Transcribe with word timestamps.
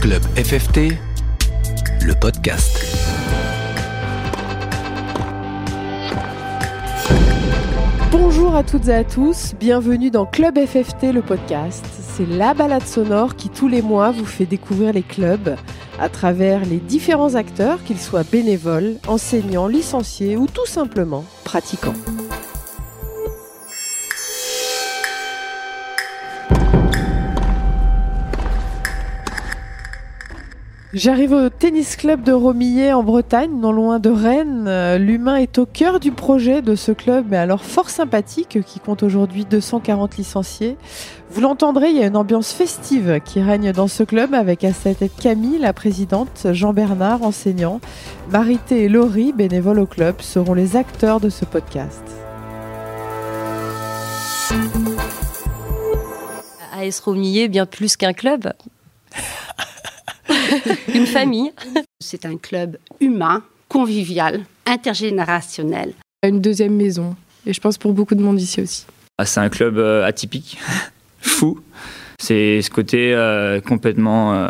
Club 0.00 0.22
FFT, 0.36 0.92
le 2.02 2.14
podcast. 2.20 2.78
Bonjour 8.10 8.54
à 8.54 8.62
toutes 8.62 8.88
et 8.88 8.94
à 8.94 9.04
tous, 9.04 9.54
bienvenue 9.58 10.10
dans 10.10 10.26
Club 10.26 10.58
FFT, 10.58 11.12
le 11.12 11.22
podcast. 11.22 11.84
C'est 11.98 12.26
la 12.26 12.54
balade 12.54 12.86
sonore 12.86 13.36
qui 13.36 13.48
tous 13.48 13.68
les 13.68 13.82
mois 13.82 14.10
vous 14.10 14.26
fait 14.26 14.46
découvrir 14.46 14.92
les 14.92 15.02
clubs 15.02 15.56
à 15.98 16.08
travers 16.08 16.64
les 16.64 16.78
différents 16.78 17.34
acteurs, 17.34 17.82
qu'ils 17.82 18.00
soient 18.00 18.24
bénévoles, 18.24 18.96
enseignants, 19.08 19.66
licenciés 19.66 20.36
ou 20.36 20.46
tout 20.46 20.66
simplement 20.66 21.24
pratiquants. 21.44 21.94
J'arrive 30.96 31.32
au 31.32 31.50
tennis 31.50 31.94
club 31.94 32.22
de 32.22 32.32
Romillet 32.32 32.94
en 32.94 33.02
Bretagne, 33.02 33.50
non 33.60 33.70
loin 33.70 33.98
de 33.98 34.08
Rennes. 34.08 34.64
Euh, 34.66 34.96
L'humain 34.96 35.36
est 35.36 35.58
au 35.58 35.66
cœur 35.66 36.00
du 36.00 36.10
projet 36.10 36.62
de 36.62 36.74
ce 36.74 36.90
club, 36.90 37.26
mais 37.28 37.36
alors 37.36 37.62
fort 37.64 37.90
sympathique, 37.90 38.60
qui 38.64 38.80
compte 38.80 39.02
aujourd'hui 39.02 39.44
240 39.44 40.16
licenciés. 40.16 40.78
Vous 41.30 41.42
l'entendrez, 41.42 41.90
il 41.90 41.98
y 41.98 42.02
a 42.02 42.06
une 42.06 42.16
ambiance 42.16 42.50
festive 42.50 43.20
qui 43.22 43.42
règne 43.42 43.72
dans 43.72 43.88
ce 43.88 44.04
club 44.04 44.32
avec 44.32 44.64
à 44.64 44.72
sa 44.72 44.94
tête 44.94 45.12
Camille, 45.20 45.58
la 45.58 45.74
présidente, 45.74 46.46
Jean-Bernard, 46.50 47.22
enseignant, 47.22 47.82
Marité 48.30 48.84
et 48.84 48.88
Laurie, 48.88 49.34
bénévoles 49.34 49.80
au 49.80 49.86
club, 49.86 50.22
seront 50.22 50.54
les 50.54 50.76
acteurs 50.76 51.20
de 51.20 51.28
ce 51.28 51.44
podcast. 51.44 52.02
AS 56.72 57.00
Romillet, 57.00 57.48
bien 57.48 57.66
plus 57.66 57.98
qu'un 57.98 58.14
club. 58.14 58.50
une 60.94 61.06
famille. 61.06 61.52
C'est 62.00 62.24
un 62.26 62.36
club 62.36 62.76
humain, 63.00 63.42
convivial, 63.68 64.40
intergénérationnel. 64.66 65.92
Une 66.26 66.40
deuxième 66.40 66.74
maison. 66.74 67.16
Et 67.46 67.52
je 67.52 67.60
pense 67.60 67.78
pour 67.78 67.92
beaucoup 67.92 68.14
de 68.14 68.22
monde 68.22 68.40
ici 68.40 68.60
aussi. 68.60 68.86
Ah, 69.18 69.24
c'est 69.24 69.40
un 69.40 69.48
club 69.48 69.78
euh, 69.78 70.04
atypique, 70.04 70.58
fou. 71.20 71.60
C'est 72.18 72.60
ce 72.62 72.70
côté 72.70 73.12
euh, 73.14 73.60
complètement 73.60 74.34
euh, 74.34 74.48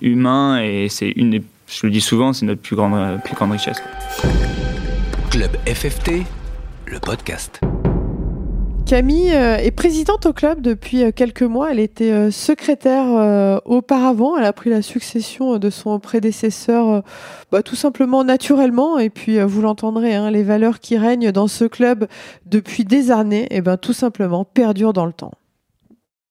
humain 0.00 0.62
et 0.62 0.88
c'est 0.88 1.10
une, 1.10 1.30
des- 1.30 1.42
je 1.68 1.86
le 1.86 1.92
dis 1.92 2.00
souvent, 2.00 2.32
c'est 2.32 2.46
notre 2.46 2.60
plus 2.62 2.76
grande, 2.76 3.20
plus 3.24 3.34
grande 3.34 3.52
richesse. 3.52 3.82
Club 5.30 5.50
FFT, 5.66 6.22
le 6.86 7.00
podcast. 7.00 7.60
Camille 8.86 9.32
euh, 9.32 9.56
est 9.56 9.70
présidente 9.70 10.26
au 10.26 10.34
club 10.34 10.60
depuis 10.60 11.04
euh, 11.04 11.10
quelques 11.10 11.42
mois. 11.42 11.70
Elle 11.70 11.80
était 11.80 12.12
euh, 12.12 12.30
secrétaire 12.30 13.60
auparavant. 13.64 14.36
Elle 14.36 14.44
a 14.44 14.52
pris 14.52 14.68
la 14.68 14.82
succession 14.82 15.58
de 15.58 15.70
son 15.70 15.98
prédécesseur 15.98 17.02
bah, 17.50 17.62
tout 17.62 17.76
simplement 17.76 18.24
naturellement. 18.24 18.98
Et 18.98 19.08
puis, 19.08 19.40
vous 19.40 19.62
l'entendrez, 19.62 20.14
hein, 20.14 20.30
les 20.30 20.42
valeurs 20.42 20.80
qui 20.80 20.98
règnent 20.98 21.32
dans 21.32 21.48
ce 21.48 21.64
club 21.64 22.06
depuis 22.46 22.84
des 22.84 23.10
années, 23.10 23.46
et 23.50 23.62
ben, 23.62 23.78
tout 23.78 23.94
simplement 23.94 24.44
perdurent 24.44 24.92
dans 24.92 25.06
le 25.06 25.12
temps. 25.12 25.32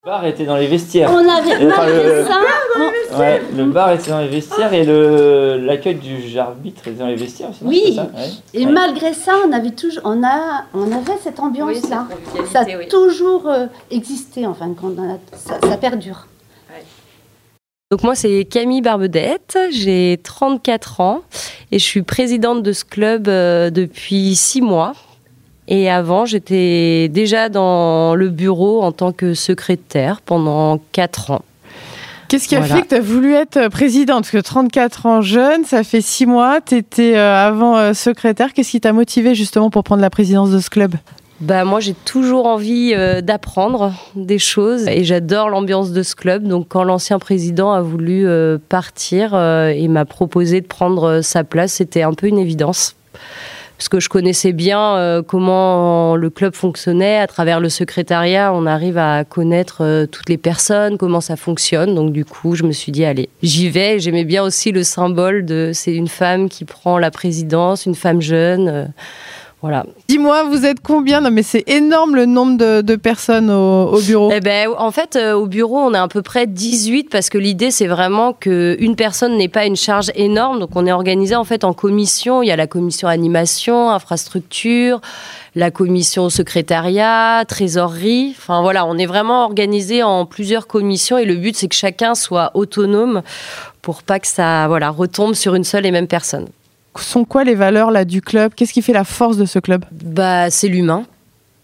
Le 0.06 0.09
bar 0.12 0.26
était 0.26 0.44
dans 0.44 0.58
les 0.58 0.68
vestiaires. 0.68 1.09
On 1.14 1.18
avait 1.20 1.56
enfin, 1.66 1.86
malgré 1.86 2.04
le- 2.20 2.26
ça, 2.26 3.18
Ouais, 3.18 3.42
le 3.56 3.66
bar 3.68 3.92
était 3.94 4.09
dans 4.09 4.20
les 4.20 4.28
vestiaires 4.28 4.73
et 4.73 4.84
le 4.84 5.58
l'accueil 5.64 5.96
du 5.96 6.38
arbitre 6.38 6.86
était 6.90 7.00
dans 7.00 7.08
les 7.08 7.16
vestiaires 7.16 7.52
Oui. 7.62 7.82
c'est 7.86 7.94
ça 7.96 8.02
Ouais. 8.14 8.30
et 8.54 8.66
Ouais. 8.66 8.72
malgré 8.74 9.14
ça, 9.14 9.31
on 9.48 9.52
avait 9.54 9.72
toujours, 9.72 10.02
on 10.04 10.22
a, 10.26 10.66
on 10.74 10.92
avait 10.92 11.18
cette 11.24 11.40
ambiance-là. 11.40 12.08
ça 12.52 12.59
a 12.62 12.66
oui. 12.66 12.90
toujours 12.90 13.48
euh, 13.48 13.68
existé 13.92 14.46
en 14.46 14.54
fin 14.54 14.68
de 14.68 14.74
compte. 14.74 14.98
ça, 15.38 15.58
ça 15.66 15.78
perdure. 15.78 16.28
Donc 17.92 18.04
moi 18.04 18.16
c'est 18.16 18.44
Camille 18.46 18.81
Barbedette, 18.81 19.58
j'ai 19.72 20.20
34 20.22 21.00
ans 21.00 21.22
et 21.72 21.80
je 21.80 21.84
suis 21.86 22.02
présidente 22.02 22.62
de 22.64 22.74
ce 22.74 22.84
club 22.84 23.30
euh, 23.30 23.70
depuis 23.70 24.36
6 24.36 24.62
mois. 24.62 24.94
Et 25.68 25.90
avant 25.90 26.25
j'étais 26.25 27.07
déjà 27.09 27.50
dans 27.50 28.16
le 28.16 28.29
bureau 28.29 28.84
en 28.84 28.91
tant 28.91 29.12
que 29.12 29.34
secrétaire 29.34 30.22
pendant 30.22 30.79
4 30.91 31.31
ans. 31.31 31.41
Qu'est-ce 32.28 32.47
qui 32.47 32.56
a 32.56 32.59
Voilà. 32.59 32.75
fait 32.75 32.81
que 32.81 32.88
tu 32.90 32.96
as 32.96 33.00
voulu 33.01 33.34
être 33.34 33.57
euh, 33.57 33.69
présidente? 33.69 34.23
Parce 34.23 34.31
que 34.31 34.38
34 34.40 35.06
ans 35.06 35.22
jeune, 35.22 35.66
ça 35.66 35.84
fait 35.84 36.02
6 36.02 36.25
mois, 36.25 36.62
tu 36.62 36.75
étais 36.75 37.16
avant 37.16 37.78
euh, 37.78 37.94
secrétaire. 37.94 38.53
Qu'est-ce 38.53 38.72
qui 38.72 38.81
t'a 38.81 38.91
motivé 38.94 39.35
justement 39.35 39.69
pour 39.69 39.84
prendre 39.84 40.02
la 40.02 40.09
présidence 40.09 40.50
de 40.50 40.59
ce 40.59 40.69
club? 40.69 40.96
Bah 41.44 41.66
moi 41.66 41.81
j'ai 41.81 41.94
toujours 41.94 42.46
envie 42.46 42.94
euh, 42.96 43.19
d'apprendre 43.19 43.91
des 44.16 44.40
choses 44.40 44.88
et 44.88 45.03
j'adore 45.03 45.50
l'ambiance 45.50 45.91
de 45.91 46.02
ce 46.02 46.16
club. 46.16 46.44
Donc 46.47 46.68
quand 46.69 46.84
l'ancien 46.85 47.19
président 47.19 47.73
a 47.73 47.81
voulu 47.81 48.25
euh, 48.25 48.57
partir 48.69 49.31
euh, 49.34 49.68
et 49.68 49.88
m'a 49.90 50.06
proposé 50.06 50.62
de 50.62 50.68
prendre 50.68 51.03
euh, 51.03 51.22
sa 51.22 51.44
place, 51.44 51.73
c'était 51.73 52.03
un 52.03 52.13
peu 52.13 52.28
une 52.28 52.38
évidence. 52.38 52.96
Parce 53.78 53.89
que 53.89 54.00
je 54.00 54.07
connaissais 54.07 54.53
bien 54.53 54.95
euh, 54.95 55.22
comment 55.22 56.16
le 56.16 56.29
club 56.29 56.56
fonctionnait. 56.56 57.17
À 57.17 57.28
travers 57.28 57.59
le 57.59 57.69
secrétariat, 57.69 58.53
on 58.53 58.66
arrive 58.66 58.97
à 58.97 59.25
connaître 59.25 59.84
euh, 59.84 60.06
toutes 60.06 60.29
les 60.29 60.38
personnes, 60.38 60.97
comment 60.97 61.22
ça 61.22 61.35
fonctionne. 61.35 61.94
Donc 61.95 62.13
du 62.13 62.23
coup, 62.23 62.56
je 62.56 62.63
me 62.63 62.72
suis 62.72 62.91
dit, 62.91 63.03
allez, 63.03 63.29
j'y 63.41 63.69
vais. 63.69 64.00
J'aimais 64.00 64.25
bien 64.25 64.44
aussi 64.44 64.72
le 64.72 64.84
symbole 64.84 65.44
de 65.45 65.72
c'est 65.73 65.94
une 65.94 66.07
femme 66.07 66.50
qui 66.50 66.66
prend 66.66 66.97
la 66.97 67.11
présidence, 67.11 67.85
une 67.85 67.95
femme 67.95 68.22
jeune. 68.22 68.67
euh, 68.69 68.85
voilà. 69.63 69.85
Dis-moi, 70.09 70.44
vous 70.44 70.66
êtes 70.66 70.81
combien? 70.81 71.22
Non, 71.22 71.31
mais 71.31 71.41
c'est 71.41 71.63
énorme 71.68 72.18
le 72.18 72.25
nombre 72.25 72.57
de, 72.57 72.81
de 72.81 72.96
personnes 72.97 73.50
au, 73.50 73.94
au 73.94 74.01
bureau. 74.01 74.29
Eh 74.35 74.41
ben, 74.41 74.68
en 74.78 74.91
fait, 74.91 75.16
euh, 75.16 75.31
au 75.31 75.46
bureau, 75.46 75.78
on 75.78 75.94
est 75.94 75.97
à 75.97 76.09
peu 76.09 76.22
près 76.22 76.47
18 76.47 77.09
parce 77.09 77.29
que 77.29 77.38
l'idée, 77.38 77.72
c'est 77.72 77.88
vraiment 77.88 78.34
qu'une 78.34 78.97
personne 78.97 79.38
n'ait 79.38 79.47
pas 79.47 79.66
une 79.66 79.78
charge 79.78 80.12
énorme. 80.16 80.59
Donc, 80.59 80.72
on 80.75 80.85
est 80.85 80.91
organisé 80.91 81.38
en 81.38 81.46
fait 81.46 81.63
en 81.63 81.72
commission. 81.72 82.44
Il 82.44 82.47
y 82.47 82.52
a 82.52 82.57
la 82.57 82.68
commission 82.68 83.07
animation, 83.07 83.90
infrastructure, 83.90 85.00
la 85.56 85.72
commission 85.72 86.29
secrétariat, 86.29 87.46
trésorerie. 87.47 88.35
Enfin, 88.38 88.62
voilà, 88.63 88.85
on 88.85 88.97
est 88.97 89.06
vraiment 89.06 89.46
organisé 89.46 90.03
en 90.03 90.25
plusieurs 90.25 90.68
commissions 90.68 91.18
et 91.18 91.23
le 91.23 91.35
but, 91.35 91.56
c'est 91.56 91.69
que 91.69 91.75
chacun 91.75 92.16
soit 92.16 92.52
autonome 92.53 93.22
pour 93.81 94.03
pas 94.03 94.19
que 94.19 94.28
ça 94.28 94.68
voilà, 94.68 94.90
retombe 94.90 95.35
sur 95.35 95.56
une 95.56 95.63
seule 95.63 95.85
et 95.85 95.91
même 95.91 96.07
personne. 96.07 96.50
Sont 97.02 97.26
quoi 97.26 97.44
les 97.44 97.56
valeurs 97.56 97.92
là 97.92 98.06
du 98.06 98.22
club? 98.22 98.54
Qu'est-ce 98.56 98.74
qui 98.74 98.81
fait 98.81 98.94
la 98.94 99.04
force 99.04 99.38
de 99.38 99.46
ce 99.46 99.59
club? 99.59 99.86
Bah, 99.92 100.50
c'est 100.50 100.68
l'humain. 100.68 101.06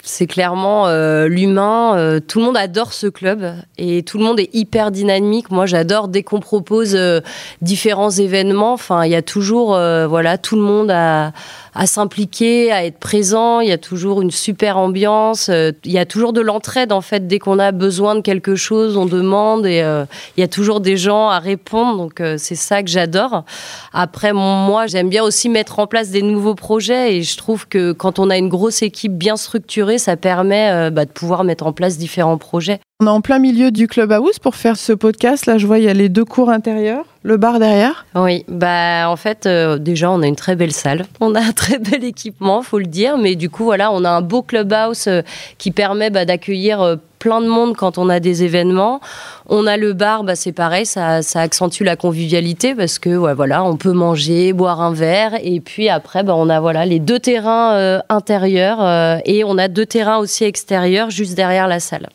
C'est 0.02 0.28
clairement 0.28 0.88
euh, 0.88 1.28
l'humain. 1.28 1.98
euh, 1.98 2.22
tout 2.22 2.40
le 2.40 2.46
monde 2.46 2.56
adore 2.58 2.94
ce 2.94 3.08
club 3.08 3.54
et 3.78 4.02
tout 4.04 4.18
le 4.18 4.24
monde 4.24 4.40
est 4.40 4.50
hyper 4.54 4.92
dynamique. 4.92 5.52
Moi, 5.52 5.66
j'adore 5.66 6.08
dès 6.08 6.24
qu'on 6.24 6.40
propose 6.40 6.96
euh, 6.96 7.20
différents 7.62 8.10
événements. 8.10 8.74
Enfin, 8.74 9.04
il 9.04 9.12
y 9.12 9.16
a 9.16 9.22
toujours, 9.22 9.72
voilà, 10.08 10.38
tout 10.38 10.56
le 10.56 10.62
monde 10.62 10.90
à, 10.90 11.34
à 11.80 11.86
s'impliquer, 11.86 12.74
à 12.74 12.84
être 12.84 13.00
présent. 13.00 13.62
Il 13.62 13.70
y 13.70 13.72
a 13.72 13.78
toujours 13.78 14.22
une 14.22 14.32
super 14.32 14.78
ambiance. 14.78 15.48
euh, 15.48 15.72
Il 15.86 15.94
y 15.94 15.98
a 15.98 16.06
toujours 16.06 16.34
de 16.34 16.42
l'entraide 16.42 16.92
en 16.92 17.00
fait. 17.00 17.26
Dès 17.26 17.40
qu'on 17.40 17.58
a 17.58 17.72
besoin 17.72 18.16
de 18.16 18.20
quelque 18.20 18.58
chose, 18.58 18.98
on 18.98 19.06
demande 19.06 19.66
et 19.66 19.82
euh, 19.82 20.04
il 20.36 20.42
y 20.42 20.44
a 20.44 20.50
toujours 20.50 20.82
des 20.82 20.98
gens 20.98 21.30
à 21.30 21.40
répondre. 21.40 21.96
Donc 21.96 22.20
euh, 22.20 22.36
c'est 22.38 22.56
ça 22.56 22.84
que 22.84 22.90
j'adore. 22.90 23.46
Après, 23.94 24.34
moi, 24.34 24.88
j'aime 24.88 25.08
bien 25.08 25.24
aussi 25.24 25.48
mettre 25.48 25.80
en 25.80 25.88
place 25.88 26.10
des 26.10 26.22
nouveaux 26.22 26.54
projets 26.54 27.16
et 27.16 27.24
je 27.24 27.38
trouve 27.38 27.66
que 27.66 27.94
quand 27.94 28.20
on 28.20 28.30
a 28.30 28.38
une 28.38 28.50
grosse 28.50 28.82
équipe 28.82 29.18
bien 29.18 29.38
structurée, 29.38 30.00
ça 30.00 30.18
permet 30.18 30.72
euh, 30.72 30.90
bah, 30.90 31.06
de 31.06 31.12
pouvoir 31.12 31.46
mettre 31.46 31.66
en 31.66 31.72
place 31.72 31.98
différents 31.98 32.38
projets. 32.38 32.82
On 33.02 33.08
est 33.08 33.12
en 33.12 33.22
plein 33.22 33.40
milieu 33.40 33.72
du 33.72 33.88
clubhouse 33.88 34.40
pour 34.40 34.58
faire 34.58 34.76
ce 34.76 34.92
podcast. 34.92 35.46
Là, 35.46 35.58
je 35.58 35.66
vois, 35.66 35.80
il 35.80 35.86
y 35.86 35.88
a 35.88 35.94
les 35.94 36.10
deux 36.10 36.26
cours 36.26 36.50
intérieurs, 36.50 37.06
le 37.24 37.38
bar 37.38 37.58
derrière. 37.58 38.06
Oui, 38.14 38.44
bah 38.50 39.10
en 39.10 39.16
fait 39.16 39.46
euh, 39.46 39.78
déjà 39.78 40.12
on 40.12 40.22
a 40.22 40.28
une 40.28 40.36
très 40.36 40.58
belle 40.58 40.74
salle, 40.74 41.06
on 41.22 41.34
a 41.34 41.40
un 41.40 41.54
très 41.54 41.80
bel 41.80 42.04
équipement, 42.04 42.62
faut 42.62 42.78
le 42.78 42.88
dire, 42.88 43.18
mais 43.18 43.36
du 43.36 43.50
coup 43.50 43.64
voilà, 43.64 43.90
on 43.94 44.04
a 44.04 44.10
un 44.10 44.20
beau 44.20 44.42
clubhouse 44.42 45.08
euh, 45.08 45.22
qui 45.58 45.72
permet 45.72 46.10
bah, 46.10 46.26
d'accueillir 46.26 46.82
euh, 46.82 46.98
plein 47.20 47.40
de 47.40 47.48
monde 47.48 47.78
quand 47.78 47.98
on 47.98 48.10
a 48.10 48.20
des 48.20 48.44
événements. 48.44 49.00
On 49.48 49.66
a 49.66 49.78
le 49.78 49.94
bar, 49.94 50.26
bah, 50.26 50.36
c'est 50.36 50.52
pareil, 50.52 50.86
ça, 50.86 51.22
accentue 51.36 51.84
la 51.84 51.96
convivialité 51.96 52.76
parce 52.76 53.00
que 53.00 53.16
ouais, 53.16 53.34
voilà, 53.34 53.64
on 53.64 53.78
peut 53.78 53.94
manger, 53.94 54.52
boire 54.52 54.82
un 54.82 54.92
verre, 54.92 55.40
et 55.42 55.62
puis 55.62 55.88
après 55.88 56.24
bah, 56.24 56.34
on 56.36 56.50
a 56.50 56.60
voilà 56.60 56.86
les 56.86 57.00
deux 57.00 57.20
terrains 57.20 57.76
euh, 57.76 58.00
intérieurs 58.10 59.22
et 59.24 59.46
on 59.46 59.58
a 59.58 59.70
deux 59.70 59.86
terrains 59.86 60.18
aussi 60.18 60.44
extérieurs 60.44 61.12
juste 61.12 61.36
derrière 61.36 61.70
la 61.70 61.80
salle. 61.80 62.10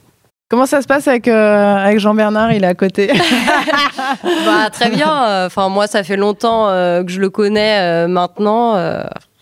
Comment 0.51 0.67
ça 0.67 0.83
se 0.83 0.87
passe 0.87 1.09
avec, 1.09 1.27
euh, 1.27 1.77
avec 1.77 1.99
Jean-Bernard 1.99 2.53
Il 2.53 2.65
est 2.65 2.67
à 2.69 2.75
côté. 2.75 3.11
Bah, 4.47 4.71
très 4.71 4.91
bien. 4.91 5.47
Enfin, 5.47 5.69
moi, 5.69 5.87
ça 5.87 6.05
fait 6.05 6.17
longtemps 6.17 6.69
euh, 6.69 7.03
que 7.03 7.11
je 7.11 7.21
le 7.21 7.31
connais 7.31 7.81
euh, 7.81 8.07
maintenant. 8.07 8.77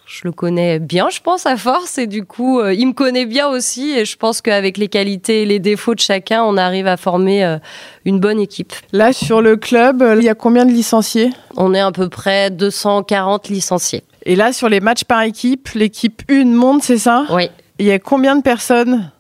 je 0.06 0.20
le 0.24 0.32
connais 0.32 0.78
bien, 0.78 1.08
je 1.10 1.20
pense, 1.20 1.46
à 1.46 1.56
force. 1.56 1.98
Et 1.98 2.06
du 2.06 2.24
coup, 2.24 2.64
il 2.64 2.86
me 2.86 2.92
connaît 2.92 3.26
bien 3.26 3.48
aussi. 3.48 3.90
Et 3.90 4.04
je 4.04 4.16
pense 4.16 4.40
qu'avec 4.40 4.78
les 4.78 4.88
qualités 4.88 5.42
et 5.42 5.46
les 5.46 5.58
défauts 5.58 5.94
de 5.94 6.00
chacun, 6.00 6.42
on 6.44 6.56
arrive 6.56 6.86
à 6.86 6.96
former 6.96 7.58
une 8.04 8.18
bonne 8.20 8.40
équipe. 8.40 8.72
Là, 8.92 9.12
sur 9.12 9.42
le 9.42 9.56
club, 9.56 10.04
il 10.16 10.24
y 10.24 10.28
a 10.28 10.34
combien 10.34 10.64
de 10.64 10.72
licenciés? 10.72 11.30
On 11.56 11.74
est 11.74 11.80
à 11.80 11.92
peu 11.92 12.08
près 12.08 12.50
240 12.50 13.48
licenciés. 13.48 14.04
Et 14.24 14.36
là, 14.36 14.52
sur 14.52 14.68
les 14.68 14.80
matchs 14.80 15.04
par 15.04 15.22
équipe, 15.22 15.68
l'équipe 15.74 16.22
1 16.30 16.44
monte, 16.46 16.82
c'est 16.82 16.98
ça? 16.98 17.24
Oui. 17.30 17.50
Il 17.78 17.86
y 17.86 17.92
a 17.92 17.98
combien 17.98 18.36
de 18.36 18.42
personnes? 18.42 19.10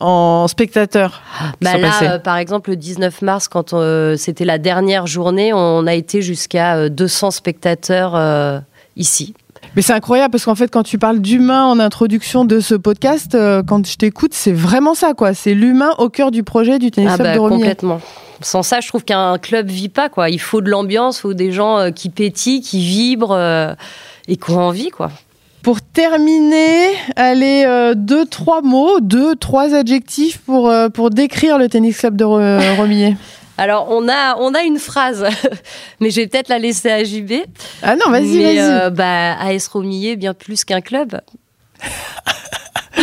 En 0.00 0.46
spectateurs 0.48 1.22
qui 1.40 1.64
Bah 1.64 1.78
là, 1.78 2.02
euh, 2.02 2.18
par 2.18 2.36
exemple, 2.36 2.70
le 2.70 2.76
19 2.76 3.22
mars, 3.22 3.48
quand 3.48 3.72
euh, 3.72 4.16
c'était 4.16 4.44
la 4.44 4.58
dernière 4.58 5.06
journée, 5.06 5.52
on 5.52 5.86
a 5.86 5.94
été 5.94 6.22
jusqu'à 6.22 6.76
euh, 6.76 6.88
200 6.88 7.30
spectateurs 7.30 8.14
euh, 8.14 8.58
ici. 8.96 9.34
Mais 9.74 9.82
c'est 9.82 9.92
incroyable 9.92 10.32
parce 10.32 10.44
qu'en 10.44 10.54
fait, 10.54 10.68
quand 10.68 10.82
tu 10.82 10.98
parles 10.98 11.20
d'humain 11.20 11.64
en 11.64 11.78
introduction 11.80 12.44
de 12.44 12.60
ce 12.60 12.74
podcast, 12.74 13.36
quand 13.66 13.86
je 13.86 13.96
t'écoute, 13.96 14.32
c'est 14.32 14.52
vraiment 14.52 14.94
ça, 14.94 15.12
quoi. 15.12 15.34
C'est 15.34 15.54
l'humain 15.54 15.90
au 15.98 16.08
cœur 16.08 16.30
du 16.30 16.42
projet 16.42 16.78
du 16.78 16.90
tennis 16.90 17.10
Ah 17.14 17.18
bah, 17.18 17.34
de 17.34 17.38
Romilly. 17.38 17.60
complètement. 17.60 18.00
Sans 18.42 18.62
ça, 18.62 18.80
je 18.80 18.88
trouve 18.88 19.04
qu'un 19.04 19.38
club 19.38 19.68
vit 19.68 19.88
pas 19.88 20.08
quoi. 20.08 20.30
Il 20.30 20.40
faut 20.40 20.60
de 20.60 20.70
l'ambiance, 20.70 21.18
il 21.18 21.22
faut 21.22 21.34
des 21.34 21.52
gens 21.52 21.90
qui 21.90 22.10
pétillent, 22.10 22.60
qui 22.60 22.80
vibrent 22.80 23.36
et 24.28 24.36
qui 24.36 24.50
ont 24.50 24.60
envie 24.60 24.90
quoi. 24.90 25.10
Pour 25.66 25.80
terminer, 25.82 26.90
allez, 27.16 27.64
euh, 27.66 27.94
deux, 27.96 28.24
trois 28.24 28.62
mots, 28.62 29.00
deux, 29.00 29.34
trois 29.34 29.74
adjectifs 29.74 30.38
pour, 30.46 30.70
euh, 30.70 30.88
pour 30.88 31.10
décrire 31.10 31.58
le 31.58 31.68
tennis 31.68 31.98
club 31.98 32.14
de 32.16 32.22
Ro- 32.22 32.38
Romilly. 32.76 33.16
Alors 33.58 33.88
on 33.90 34.08
a 34.08 34.36
on 34.38 34.54
a 34.54 34.62
une 34.62 34.78
phrase, 34.78 35.26
mais 36.00 36.10
je 36.10 36.20
vais 36.20 36.28
peut-être 36.28 36.50
la 36.50 36.60
laisser 36.60 36.88
à 36.88 37.02
JB. 37.02 37.32
Ah 37.82 37.96
non, 37.96 38.12
vas-y, 38.12 38.44
vas-y. 38.44 38.58
euh, 38.60 38.90
bah, 38.90 39.32
AS 39.40 39.66
Romillet, 39.66 40.14
bien 40.14 40.34
plus 40.34 40.64
qu'un 40.64 40.80
club. 40.80 41.20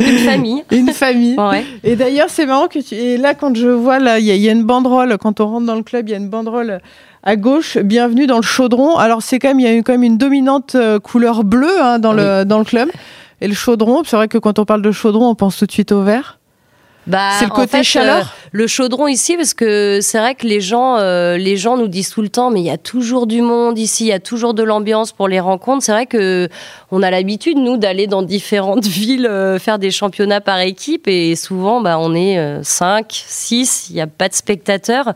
une 0.00 0.18
famille. 0.18 0.64
Une 0.72 0.92
famille. 0.92 1.36
Ouais. 1.38 1.64
Et 1.84 1.94
d'ailleurs, 1.94 2.28
c'est 2.28 2.46
marrant 2.46 2.66
que 2.66 2.80
tu. 2.80 2.96
Et 2.96 3.18
là, 3.18 3.34
quand 3.34 3.54
je 3.54 3.68
vois, 3.68 4.00
là, 4.00 4.18
il 4.18 4.26
y, 4.26 4.36
y 4.36 4.48
a 4.48 4.52
une 4.52 4.64
banderole. 4.64 5.16
Quand 5.18 5.38
on 5.38 5.46
rentre 5.46 5.66
dans 5.66 5.76
le 5.76 5.84
club, 5.84 6.08
il 6.08 6.12
y 6.12 6.14
a 6.14 6.18
une 6.18 6.28
banderole 6.28 6.80
à 7.22 7.36
gauche. 7.36 7.76
Bienvenue 7.78 8.26
dans 8.26 8.36
le 8.36 8.42
chaudron. 8.42 8.96
Alors, 8.96 9.22
c'est 9.22 9.38
quand 9.38 9.48
même, 9.48 9.60
il 9.60 9.66
y 9.66 9.68
a 9.68 9.74
eu 9.74 9.82
quand 9.82 9.92
même 9.92 10.02
une 10.02 10.18
dominante 10.18 10.74
euh, 10.74 10.98
couleur 10.98 11.44
bleue 11.44 11.80
hein, 11.80 11.98
dans, 11.98 12.12
le, 12.12 12.44
dans 12.44 12.58
le 12.58 12.64
club. 12.64 12.90
Et 13.40 13.48
le 13.48 13.54
chaudron, 13.54 14.02
c'est 14.04 14.16
vrai 14.16 14.28
que 14.28 14.38
quand 14.38 14.58
on 14.58 14.64
parle 14.64 14.82
de 14.82 14.92
chaudron, 14.92 15.28
on 15.28 15.34
pense 15.34 15.58
tout 15.58 15.66
de 15.66 15.72
suite 15.72 15.92
au 15.92 16.02
vert. 16.02 16.38
Bah, 17.06 17.30
c'est 17.38 17.46
le 17.46 17.50
en 17.50 17.54
côté 17.54 17.78
fait, 17.78 17.82
chaleur. 17.82 18.18
euh, 18.18 18.48
le 18.52 18.66
chaudron 18.66 19.08
ici, 19.08 19.34
parce 19.36 19.54
que 19.54 20.00
c'est 20.02 20.18
vrai 20.18 20.34
que 20.34 20.46
les 20.46 20.60
gens, 20.60 20.98
euh, 20.98 21.38
les 21.38 21.56
gens 21.56 21.78
nous 21.78 21.88
disent 21.88 22.10
tout 22.10 22.20
le 22.20 22.28
temps, 22.28 22.50
mais 22.50 22.60
il 22.60 22.66
y 22.66 22.70
a 22.70 22.76
toujours 22.76 23.26
du 23.26 23.40
monde 23.40 23.78
ici, 23.78 24.04
il 24.04 24.08
y 24.08 24.12
a 24.12 24.20
toujours 24.20 24.52
de 24.52 24.62
l'ambiance 24.62 25.10
pour 25.12 25.26
les 25.26 25.40
rencontres. 25.40 25.82
C'est 25.82 25.92
vrai 25.92 26.04
que 26.04 26.48
on 26.90 27.02
a 27.02 27.10
l'habitude 27.10 27.56
nous 27.56 27.78
d'aller 27.78 28.06
dans 28.06 28.22
différentes 28.22 28.86
villes 28.86 29.26
euh, 29.26 29.58
faire 29.58 29.78
des 29.78 29.90
championnats 29.90 30.42
par 30.42 30.60
équipe, 30.60 31.08
et 31.08 31.36
souvent, 31.36 31.80
bah, 31.80 31.98
on 31.98 32.14
est 32.14 32.62
5, 32.62 33.06
6, 33.10 33.88
il 33.90 33.94
n'y 33.94 34.02
a 34.02 34.06
pas 34.06 34.28
de 34.28 34.34
spectateurs. 34.34 35.14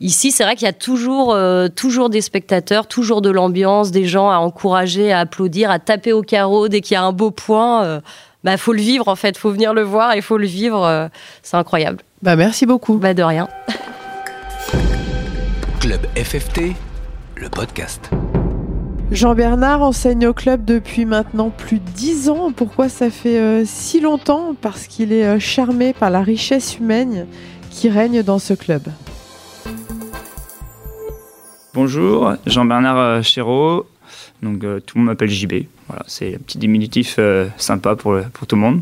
Ici, 0.00 0.30
c'est 0.30 0.44
vrai 0.44 0.54
qu'il 0.54 0.66
y 0.66 0.68
a 0.68 0.72
toujours, 0.72 1.34
euh, 1.34 1.66
toujours 1.68 2.08
des 2.08 2.20
spectateurs, 2.20 2.86
toujours 2.86 3.20
de 3.20 3.30
l'ambiance, 3.30 3.90
des 3.90 4.04
gens 4.04 4.30
à 4.30 4.36
encourager, 4.36 5.12
à 5.12 5.20
applaudir, 5.20 5.72
à 5.72 5.80
taper 5.80 6.12
au 6.12 6.22
carreau 6.22 6.68
dès 6.68 6.80
qu'il 6.80 6.94
y 6.94 6.96
a 6.96 7.02
un 7.02 7.12
beau 7.12 7.32
point. 7.32 7.84
euh, 7.84 8.00
bah, 8.44 8.56
faut 8.56 8.72
le 8.72 8.80
vivre 8.80 9.08
en 9.08 9.16
fait, 9.16 9.36
faut 9.36 9.50
venir 9.50 9.74
le 9.74 9.82
voir 9.82 10.12
et 10.14 10.20
faut 10.20 10.38
le 10.38 10.46
vivre. 10.46 10.84
euh, 10.84 11.08
c'est 11.42 11.56
incroyable. 11.56 11.98
Bah, 12.22 12.36
merci 12.36 12.64
beaucoup. 12.66 12.98
Bah 12.98 13.12
de 13.14 13.22
rien. 13.24 13.48
Club 15.80 16.00
FFT, 16.16 16.72
le 17.36 17.48
podcast. 17.48 18.10
Jean-Bernard 19.10 19.82
enseigne 19.82 20.26
au 20.26 20.34
club 20.34 20.64
depuis 20.64 21.06
maintenant 21.06 21.50
plus 21.50 21.78
de 21.78 21.88
10 21.96 22.28
ans. 22.28 22.52
Pourquoi 22.54 22.88
ça 22.88 23.10
fait 23.10 23.38
euh, 23.38 23.62
si 23.64 24.00
longtemps? 24.00 24.54
Parce 24.60 24.86
qu'il 24.86 25.12
est 25.12 25.24
euh, 25.24 25.38
charmé 25.38 25.92
par 25.94 26.10
la 26.10 26.20
richesse 26.20 26.78
humaine 26.78 27.26
qui 27.70 27.88
règne 27.88 28.22
dans 28.22 28.38
ce 28.38 28.52
club. 28.54 28.82
Bonjour, 31.82 32.34
Jean-Bernard 32.44 32.98
euh, 32.98 33.22
Chéreau. 33.22 33.86
Donc 34.42 34.64
euh, 34.64 34.80
tout 34.84 34.98
le 34.98 35.02
monde 35.04 35.10
m'appelle 35.12 35.30
JB. 35.30 35.52
Voilà, 35.86 36.02
c'est 36.08 36.34
un 36.34 36.38
petit 36.38 36.58
diminutif 36.58 37.14
euh, 37.20 37.46
sympa 37.56 37.94
pour, 37.94 38.14
le- 38.14 38.24
pour 38.32 38.48
tout 38.48 38.56
le 38.56 38.62
monde. 38.62 38.80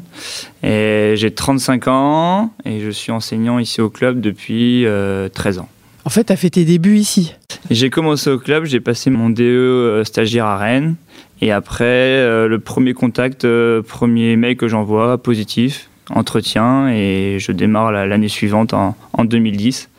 Et 0.62 1.12
j'ai 1.16 1.30
35 1.30 1.88
ans 1.88 2.54
et 2.64 2.80
je 2.80 2.88
suis 2.88 3.12
enseignant 3.12 3.58
ici 3.58 3.82
au 3.82 3.90
club 3.90 4.22
depuis 4.22 4.86
euh, 4.86 5.28
13 5.28 5.58
ans. 5.58 5.68
En 6.06 6.08
fait, 6.08 6.24
tu 6.24 6.32
as 6.32 6.36
fait 6.36 6.48
tes 6.48 6.64
débuts 6.64 6.96
ici. 6.96 7.34
J'ai 7.70 7.90
commencé 7.90 8.30
au 8.30 8.38
club, 8.38 8.64
j'ai 8.64 8.80
passé 8.80 9.10
mon 9.10 9.28
DE 9.28 10.00
stagiaire 10.06 10.46
à 10.46 10.56
Rennes. 10.56 10.94
Et 11.42 11.52
après, 11.52 12.48
le 12.48 12.58
premier 12.64 12.94
contact, 12.94 13.46
premier 13.86 14.36
mail 14.36 14.56
que 14.56 14.68
j'envoie, 14.68 15.18
positif, 15.18 15.90
entretien, 16.08 16.88
et 16.88 17.36
je 17.40 17.52
démarre 17.52 17.92
la- 17.92 18.06
l'année 18.06 18.28
suivante 18.28 18.72
en, 18.72 18.96
en 19.12 19.24
2010. 19.26 19.90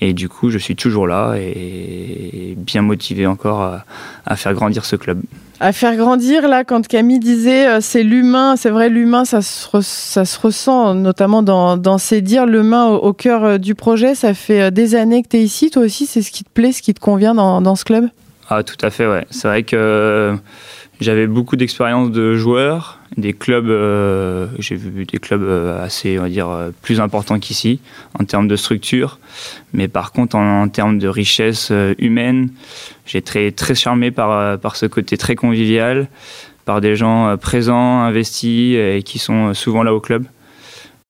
Et 0.00 0.14
du 0.14 0.28
coup, 0.28 0.50
je 0.50 0.58
suis 0.58 0.74
toujours 0.74 1.06
là 1.06 1.34
et 1.36 2.54
bien 2.56 2.82
motivé 2.82 3.26
encore 3.26 3.60
à, 3.60 3.84
à 4.24 4.36
faire 4.36 4.54
grandir 4.54 4.84
ce 4.84 4.96
club. 4.96 5.20
À 5.60 5.72
faire 5.72 5.94
grandir, 5.96 6.48
là, 6.48 6.64
quand 6.64 6.88
Camille 6.88 7.20
disait 7.20 7.68
euh, 7.68 7.80
c'est 7.80 8.02
l'humain, 8.02 8.56
c'est 8.56 8.70
vrai, 8.70 8.88
l'humain, 8.88 9.24
ça, 9.24 9.42
se 9.42 9.68
re- 9.68 9.82
ça 9.82 10.24
se 10.24 10.40
ressent 10.40 10.94
notamment 10.94 11.42
dans, 11.42 11.76
dans 11.76 11.98
ses 11.98 12.20
dires, 12.20 12.46
l'humain 12.46 12.86
au, 12.86 12.96
au 12.96 13.12
cœur 13.12 13.44
euh, 13.44 13.58
du 13.58 13.74
projet. 13.76 14.16
Ça 14.16 14.34
fait 14.34 14.62
euh, 14.62 14.70
des 14.70 14.96
années 14.96 15.22
que 15.22 15.28
tu 15.28 15.36
es 15.36 15.42
ici. 15.42 15.70
Toi 15.70 15.84
aussi, 15.84 16.06
c'est 16.06 16.22
ce 16.22 16.32
qui 16.32 16.42
te 16.42 16.50
plaît, 16.50 16.72
ce 16.72 16.82
qui 16.82 16.94
te 16.94 17.00
convient 17.00 17.34
dans, 17.34 17.60
dans 17.60 17.76
ce 17.76 17.84
club? 17.84 18.08
Ah, 18.48 18.64
tout 18.64 18.76
à 18.84 18.90
fait, 18.90 19.06
ouais. 19.06 19.24
C'est 19.30 19.46
vrai 19.46 19.62
que 19.62 19.76
euh, 19.76 20.34
j'avais 21.02 21.26
beaucoup 21.26 21.56
d'expérience 21.56 22.10
de 22.10 22.36
joueur, 22.36 22.98
des 23.16 23.32
clubs, 23.32 23.68
euh, 23.68 24.46
j'ai 24.58 24.76
vu 24.76 25.04
des 25.04 25.18
clubs 25.18 25.42
euh, 25.42 25.84
assez, 25.84 26.18
on 26.18 26.22
va 26.22 26.28
dire, 26.28 26.48
euh, 26.48 26.70
plus 26.82 27.00
importants 27.00 27.38
qu'ici 27.38 27.80
en 28.18 28.24
termes 28.24 28.48
de 28.48 28.56
structure. 28.56 29.18
Mais 29.72 29.88
par 29.88 30.12
contre, 30.12 30.36
en, 30.36 30.68
termes 30.68 30.98
de 30.98 31.08
richesse 31.08 31.72
humaine, 31.98 32.50
j'ai 33.06 33.22
très, 33.22 33.50
très 33.50 33.74
charmé 33.74 34.10
par, 34.10 34.58
par 34.58 34.76
ce 34.76 34.86
côté 34.86 35.16
très 35.16 35.34
convivial, 35.34 36.08
par 36.64 36.80
des 36.80 36.96
gens 36.96 37.36
présents, 37.36 38.00
investis 38.00 38.76
et 38.76 39.02
qui 39.04 39.18
sont 39.18 39.54
souvent 39.54 39.82
là 39.82 39.94
au 39.94 40.00
club. 40.00 40.24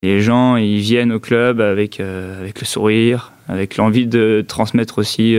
Les 0.01 0.21
gens, 0.21 0.57
ils 0.57 0.79
viennent 0.79 1.13
au 1.13 1.19
club 1.19 1.61
avec, 1.61 1.99
avec 1.99 2.59
le 2.59 2.65
sourire, 2.65 3.31
avec 3.47 3.77
l'envie 3.77 4.07
de 4.07 4.43
transmettre 4.45 4.97
aussi 4.97 5.37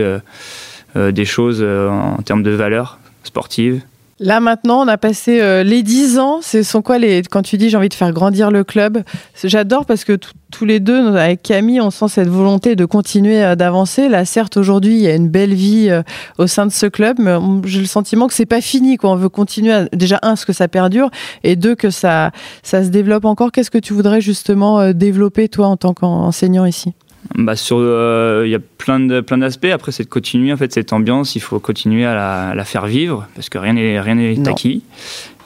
des 0.95 1.25
choses 1.25 1.63
en 1.63 2.21
termes 2.23 2.43
de 2.43 2.51
valeurs 2.51 2.97
sportives. 3.23 3.81
Là 4.19 4.39
maintenant, 4.39 4.81
on 4.83 4.87
a 4.87 4.97
passé 4.97 5.41
euh, 5.41 5.63
les 5.63 5.83
10 5.83 6.19
ans. 6.19 6.39
Ce 6.41 6.63
sont 6.63 6.81
quoi 6.81 6.97
les 6.97 7.21
quand 7.23 7.41
tu 7.41 7.57
dis 7.57 7.69
j'ai 7.69 7.77
envie 7.77 7.89
de 7.89 7.93
faire 7.93 8.13
grandir 8.13 8.49
le 8.49 8.63
club 8.63 9.03
J'adore 9.43 9.85
parce 9.85 10.05
que 10.05 10.17
tous 10.55 10.65
les 10.65 10.79
deux, 10.79 11.15
avec 11.17 11.43
Camille, 11.43 11.81
on 11.81 11.91
sent 11.91 12.07
cette 12.07 12.29
volonté 12.29 12.77
de 12.77 12.85
continuer 12.85 13.43
euh, 13.43 13.55
d'avancer. 13.55 14.07
Là, 14.07 14.23
certes, 14.23 14.55
aujourd'hui, 14.55 14.93
il 14.93 15.01
y 15.01 15.07
a 15.07 15.15
une 15.15 15.27
belle 15.27 15.53
vie 15.53 15.89
euh, 15.89 16.01
au 16.37 16.47
sein 16.47 16.65
de 16.65 16.71
ce 16.71 16.85
club, 16.85 17.17
mais 17.19 17.35
j'ai 17.65 17.81
le 17.81 17.85
sentiment 17.85 18.27
que 18.27 18.33
c'est 18.33 18.45
pas 18.45 18.61
fini. 18.61 18.95
Quoi. 18.95 19.11
On 19.11 19.15
veut 19.15 19.27
continuer. 19.27 19.73
À, 19.73 19.85
déjà 19.91 20.19
un, 20.21 20.37
ce 20.37 20.45
que 20.45 20.53
ça 20.53 20.69
perdure, 20.69 21.09
et 21.43 21.57
deux, 21.57 21.75
que 21.75 21.89
ça 21.89 22.31
ça 22.63 22.83
se 22.83 22.89
développe 22.89 23.25
encore. 23.25 23.51
Qu'est-ce 23.51 23.71
que 23.71 23.77
tu 23.77 23.93
voudrais 23.93 24.21
justement 24.21 24.79
euh, 24.79 24.93
développer 24.93 25.49
toi 25.49 25.67
en 25.67 25.75
tant 25.75 25.93
qu'enseignant 25.93 26.65
ici? 26.65 26.93
Bah, 27.33 27.55
sur, 27.55 27.77
euh, 27.79 28.43
il 28.45 28.51
y 28.51 28.55
a 28.55 28.59
plein 28.59 28.99
de 28.99 29.21
plein 29.21 29.39
d'aspects. 29.39 29.65
Après, 29.65 29.91
c'est 29.91 30.03
de 30.03 30.09
continuer 30.09 30.53
en 30.53 30.57
fait 30.57 30.71
cette 30.71 30.93
ambiance. 30.93 31.35
Il 31.35 31.41
faut 31.41 31.59
continuer 31.59 32.05
à 32.05 32.13
la, 32.13 32.49
à 32.49 32.55
la 32.55 32.65
faire 32.65 32.85
vivre 32.85 33.27
parce 33.35 33.49
que 33.49 33.57
rien 33.57 33.73
n'est 33.73 33.99
rien 33.99 34.15
n'est 34.15 34.47
acquis. 34.47 34.83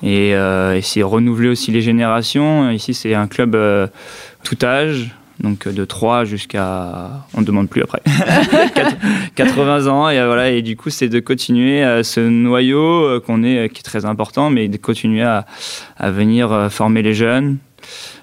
Et, 0.03 0.33
euh, 0.33 0.75
et 0.75 0.81
c'est 0.81 1.01
renouveler 1.03 1.49
aussi 1.49 1.71
les 1.71 1.81
générations. 1.81 2.69
Ici, 2.71 2.93
c'est 2.93 3.13
un 3.13 3.27
club 3.27 3.55
euh, 3.55 3.87
tout 4.43 4.57
âge. 4.63 5.11
Donc 5.41 5.69
de 5.69 5.85
3 5.85 6.25
jusqu'à 6.25 7.11
on 7.33 7.39
ne 7.39 7.45
demande 7.45 7.69
plus 7.69 7.81
après 7.81 8.01
80 9.35 9.87
ans 9.87 10.09
et 10.09 10.19
euh, 10.19 10.25
voilà 10.25 10.49
et 10.49 10.61
du 10.61 10.75
coup 10.75 10.89
c'est 10.89 11.07
de 11.07 11.21
continuer 11.21 11.81
ce 12.03 12.19
noyau 12.19 13.21
qu'on 13.21 13.43
est 13.45 13.69
qui 13.69 13.79
est 13.79 13.83
très 13.83 14.03
important 14.03 14.49
mais 14.49 14.67
de 14.67 14.75
continuer 14.75 15.21
à, 15.21 15.45
à 15.95 16.11
venir 16.11 16.67
former 16.69 17.03
les 17.03 17.13
jeunes 17.13 17.57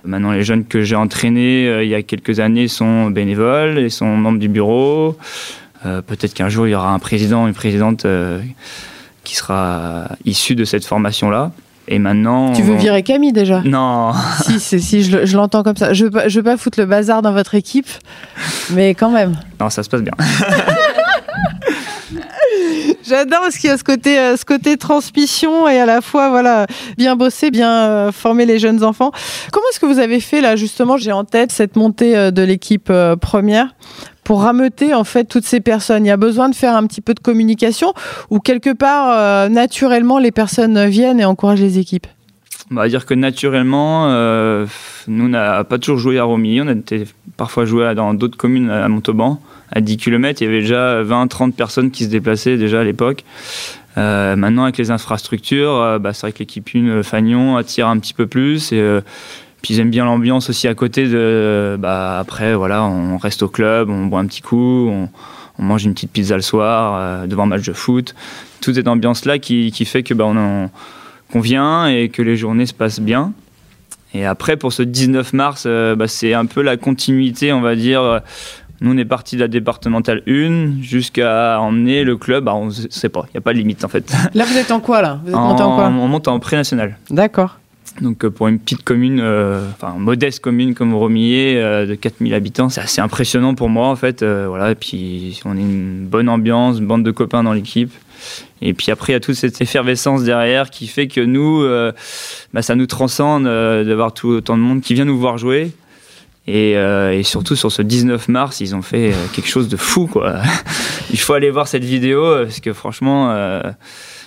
Maintenant, 0.05 0.33
les 0.33 0.43
jeunes 0.45 0.65
que 0.65 0.83
j'ai 0.83 0.97
entraînés 0.97 1.67
euh, 1.69 1.83
il 1.85 1.91
y 1.91 1.95
a 1.95 2.03
quelques 2.03 2.41
années 2.41 2.69
sont 2.69 3.11
bénévoles 3.11 3.79
et 3.79 3.89
sont 3.91 4.07
membres 4.17 4.39
du 4.39 4.49
bureau. 4.49 5.17
Euh, 5.85 6.03
Peut-être 6.03 6.35
qu'un 6.35 6.49
jour, 6.49 6.67
il 6.67 6.71
y 6.71 6.75
aura 6.75 6.91
un 6.93 6.99
président, 6.99 7.47
une 7.47 7.55
présidente 7.55 8.05
euh, 8.05 8.41
qui 9.25 9.37
sera 9.37 10.09
issu 10.25 10.55
de 10.55 10.65
cette 10.65 10.85
formation-là. 10.85 11.53
Et 11.89 12.01
maintenant. 12.01 12.53
Tu 12.53 12.63
veux 12.63 12.73
on- 12.75 12.79
virer 12.79 13.05
Camille 13.05 13.33
déjà? 13.33 13.63
Non, 13.65 14.13
Si, 14.45 14.59
c'est- 14.59 14.79
si, 14.81 15.05
je, 15.05 15.19
le- 15.19 15.27
je 15.27 15.37
l'entends 15.37 15.63
comme 15.63 15.77
ça. 15.77 15.93
Je 15.93 16.07
veux, 16.07 16.29
je 16.29 16.41
veux 16.41 16.43
pas 16.43 16.57
foutre 16.57 16.81
le 16.81 16.87
bazar 16.87 17.23
dans 17.23 17.33
votre 17.33 17.55
équipe, 17.55 17.87
mais 18.73 18.95
quand 18.97 19.11
même. 19.11 19.37
non, 19.61 19.71
ça 19.71 19.85
se 19.85 19.89
passe 19.89 20.03
bien. 20.03 20.13
J'adore 23.07 23.41
parce 23.41 23.57
qu'il 23.57 23.71
y 23.71 23.73
a 23.73 23.79
ce 23.79 23.85
côté, 23.85 24.19
euh, 24.19 24.37
ce 24.37 24.45
côté 24.45 24.77
transmission 24.77 25.69
et 25.69 25.79
à 25.79 25.87
la 25.87 26.01
fois 26.01 26.31
voilà 26.31 26.67
bien 26.97 27.17
bosser, 27.17 27.51
bien 27.51 27.73
euh, 27.73 28.13
former 28.13 28.47
les 28.47 28.59
jeunes 28.59 28.85
enfants. 28.85 29.13
Comment 29.53 29.67
est-ce 29.71 29.81
que 29.81 29.87
vous 29.87 29.99
avez 29.99 30.21
fait 30.21 30.41
là 30.41 30.57
justement 30.57 30.97
J'ai 30.97 31.13
en 31.13 31.25
tête 31.25 31.53
cette 31.53 31.77
montée 31.77 32.17
euh, 32.17 32.31
de 32.31 32.43
l'équipe 32.43 32.93
première 33.21 33.75
pour 34.25 34.43
rameuter 34.43 34.95
en 34.95 35.05
fait 35.05 35.25
toutes 35.25 35.45
ces 35.45 35.61
personnes? 35.61 36.05
Il 36.05 36.09
y 36.09 36.13
a 36.13 36.17
besoin 36.17 36.49
de 36.49 36.55
faire 36.55 36.75
un 36.75 36.87
petit 36.87 37.01
peu 37.01 37.15
de 37.15 37.21
communication 37.21 37.93
ou 38.31 38.41
quelque 38.41 38.71
part 38.71 39.49
naturellement 39.51 40.19
les 40.19 40.33
personnes 40.33 40.87
viennent 40.87 41.21
et 41.21 41.25
encouragent 41.25 41.61
les 41.61 41.79
équipes? 41.79 42.07
On 42.73 42.75
va 42.75 42.89
dire 42.89 43.07
que 43.07 43.15
naturellement, 43.15 44.09
euh, 44.09 44.67
nous, 45.07 45.27
on 45.27 45.29
n'a 45.29 45.63
pas 45.63 45.79
toujours 45.79 45.99
joué 45.99 46.19
à 46.19 46.25
Romilly. 46.25 46.61
On 46.63 46.67
a 46.67 46.73
été 46.73 47.05
parfois 47.37 47.65
joué 47.65 47.95
dans 47.95 48.13
d'autres 48.13 48.37
communes 48.37 48.71
à 48.71 48.89
Montauban. 48.89 49.41
À 49.71 49.81
10 49.81 49.97
km, 49.97 50.41
il 50.41 50.45
y 50.45 50.49
avait 50.49 50.61
déjà 50.61 51.03
20-30 51.05 51.53
personnes 51.53 51.91
qui 51.93 52.05
se 52.05 52.09
déplaçaient 52.09 52.57
déjà 52.57 52.81
à 52.81 52.85
l'époque. 52.85 53.25
Euh, 53.99 54.35
maintenant, 54.35 54.65
avec 54.65 54.79
les 54.79 54.91
infrastructures, 54.91 55.75
euh, 55.75 55.99
bah, 56.01 56.13
c'est 56.13 56.23
vrai 56.23 56.33
que 56.33 56.41
l'équipe 56.41 56.69
1 56.75 57.05
Fagnon 57.05 57.57
attire 57.57 57.87
un 57.87 57.99
petit 57.99 58.15
peu 58.15 58.27
plus. 58.27 58.73
Et, 58.73 59.01
Puis 59.63 59.79
aiment 59.79 59.91
bien 59.91 60.05
l'ambiance 60.05 60.51
aussi 60.51 60.67
à 60.67 60.75
côté 60.75 61.07
de. 61.07 61.77
Bah, 61.79 62.19
après, 62.19 62.55
voilà, 62.55 62.85
on 62.85 63.17
reste 63.17 63.43
au 63.45 63.49
club, 63.49 63.91
on 63.91 64.07
boit 64.07 64.19
un 64.19 64.27
petit 64.27 64.43
coup, 64.43 64.89
on, 64.91 65.09
mange 65.63 65.85
une 65.85 65.95
petite 65.95 66.11
pizza 66.11 66.35
le 66.35 66.43
soir 66.43 67.27
devant 67.29 67.45
un 67.45 67.47
match 67.47 67.65
de 67.65 67.73
foot. 67.73 68.15
Toute 68.61 68.75
cette 68.75 68.89
ambiance-là 68.89 69.39
qui, 69.39 69.71
qui 69.71 69.85
fait 69.85 70.03
que 70.03 70.15
bah, 70.15 70.25
qu'on 70.25 70.71
vient 71.35 71.87
et 71.87 72.09
que 72.09 72.23
les 72.23 72.37
journées 72.37 72.67
se 72.67 72.75
passent 72.75 73.01
bien. 73.01 73.33
Et 74.15 74.25
après, 74.25 74.57
pour 74.57 74.73
ce 74.73 74.83
19 74.83 75.33
mars, 75.35 75.65
euh, 75.67 75.95
bah, 75.95 76.09
c'est 76.09 76.33
un 76.33 76.47
peu 76.47 76.63
la 76.63 76.77
continuité, 76.77 77.53
on 77.53 77.61
va 77.61 77.77
dire. 77.77 78.21
Nous, 78.81 78.93
on 78.93 78.97
est 78.99 79.07
parti 79.07 79.37
de 79.37 79.41
la 79.41 79.49
départementale 79.49 80.23
1 80.29 80.83
jusqu'à 80.83 81.61
emmener 81.61 82.05
le 82.05 82.17
club. 82.17 82.45
Bah, 82.45 82.55
on 82.55 82.67
ne 82.67 82.71
sait 82.71 83.09
pas, 83.09 83.25
il 83.29 83.33
n'y 83.35 83.39
a 83.39 83.41
pas 83.41 83.53
de 83.53 83.59
limite 83.59 83.85
en 83.85 83.89
fait. 83.89 84.13
Là, 84.35 84.45
vous 84.45 84.57
êtes 84.57 84.71
en 84.71 84.81
quoi 84.81 85.03
là? 85.03 85.21
Vous 85.25 85.31
êtes 85.31 85.37
monté 85.37 85.63
en 85.63 85.75
quoi? 85.75 85.87
on 85.87 86.09
monte 86.09 86.29
en 86.29 86.39
pré-national. 86.39 86.97
D'accord. 87.11 87.59
Donc 88.01 88.25
euh, 88.25 88.31
pour 88.31 88.49
une 88.49 88.59
petite 88.59 88.83
commune, 88.83 89.21
euh, 89.23 89.67
enfin 89.71 89.95
modeste 89.99 90.41
commune 90.41 90.75
comme 90.75 90.95
Romillet, 90.95 91.57
euh, 91.57 91.87
de 91.87 91.95
4000 91.95 92.35
habitants, 92.35 92.69
c'est 92.69 92.81
assez 92.81 93.01
impressionnant 93.01 93.55
pour 93.55 93.69
moi 93.69 93.89
en 93.89 93.97
fait. 93.97 94.23
euh, 94.23 94.47
voilà, 94.49 94.73
et 94.73 94.75
puis 94.75 95.41
on 95.45 95.57
est 95.57 95.61
une 95.61 96.07
bonne 96.07 96.29
ambiance, 96.29 96.79
une 96.79 96.87
bande 96.87 97.05
de 97.05 97.11
copains 97.11 97.43
dans 97.43 97.53
l'équipe. 97.53 97.93
Et 98.61 98.75
puis 98.75 98.91
après, 98.91 99.13
il 99.13 99.15
y 99.15 99.17
a 99.17 99.21
toute 99.21 99.35
cette 99.35 99.61
effervescence 99.61 100.25
derrière 100.25 100.71
qui 100.71 100.87
fait 100.87 101.07
que 101.07 101.21
nous, 101.21 101.63
euh, 101.63 101.93
bah, 102.53 102.63
ça 102.63 102.75
nous 102.75 102.87
transcende 102.87 103.47
euh, 103.47 103.85
d'avoir 103.85 104.13
tout 104.15 104.29
autant 104.29 104.57
de 104.57 104.63
monde 104.63 104.81
qui 104.81 104.95
vient 104.95 105.05
nous 105.05 105.19
voir 105.19 105.39
jouer. 105.39 105.73
Et, 106.49 106.75
et 106.75 107.23
surtout 107.25 107.57
sur 107.57 107.73
ce 107.73 107.83
19 107.83 108.29
mars, 108.29 108.61
ils 108.61 108.77
ont 108.77 108.83
fait 108.83 109.13
quelque 109.33 109.49
chose 109.49 109.67
de 109.67 109.77
fou 109.77 110.07
quoi. 110.07 110.37
Il 111.13 111.19
faut 111.19 111.33
aller 111.33 111.51
voir 111.51 111.67
cette 111.67 111.83
vidéo 111.83 112.23
parce 112.45 112.61
que 112.61 112.73
franchement, 112.73 113.35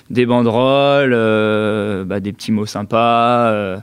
des 0.09 0.25
banderoles, 0.25 1.13
euh, 1.13 2.03
bah, 2.03 2.19
des 2.19 2.33
petits 2.33 2.51
mots 2.51 2.65
sympas, 2.65 3.51
euh, 3.51 3.77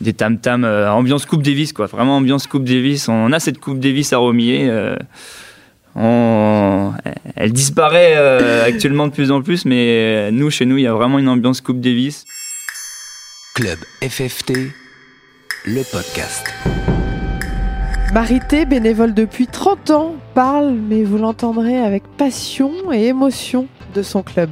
des 0.00 0.12
tam 0.12 0.38
tam, 0.38 0.64
ambiance 0.64 1.26
Coupe 1.26 1.42
Davis 1.42 1.72
quoi. 1.72 1.86
Vraiment 1.86 2.16
ambiance 2.16 2.46
Coupe 2.46 2.64
Davis. 2.64 3.08
On 3.08 3.32
a 3.32 3.40
cette 3.40 3.58
Coupe 3.58 3.78
Davis 3.80 4.12
à 4.12 4.20
euh, 4.68 4.96
on- 5.94 6.92
elle 7.36 7.52
disparaît 7.52 8.14
euh, 8.16 8.64
actuellement 8.66 9.06
de 9.06 9.12
plus 9.12 9.30
en 9.30 9.40
plus, 9.42 9.64
mais 9.64 10.30
nous 10.32 10.50
chez 10.50 10.66
nous, 10.66 10.76
il 10.78 10.82
y 10.82 10.86
a 10.86 10.92
vraiment 10.94 11.18
une 11.18 11.28
ambiance 11.28 11.60
Coupe 11.60 11.80
Davis. 11.80 12.24
Club 13.54 13.78
FFT, 14.02 14.52
le 15.64 15.82
podcast. 15.90 16.46
Marité, 18.12 18.66
bénévole 18.66 19.14
depuis 19.14 19.46
30 19.46 19.90
ans, 19.90 20.14
parle, 20.34 20.72
mais 20.72 21.02
vous 21.04 21.18
l'entendrez 21.18 21.76
avec 21.78 22.02
passion 22.18 22.70
et 22.92 23.06
émotion 23.06 23.66
de 23.94 24.02
son 24.02 24.22
club. 24.22 24.50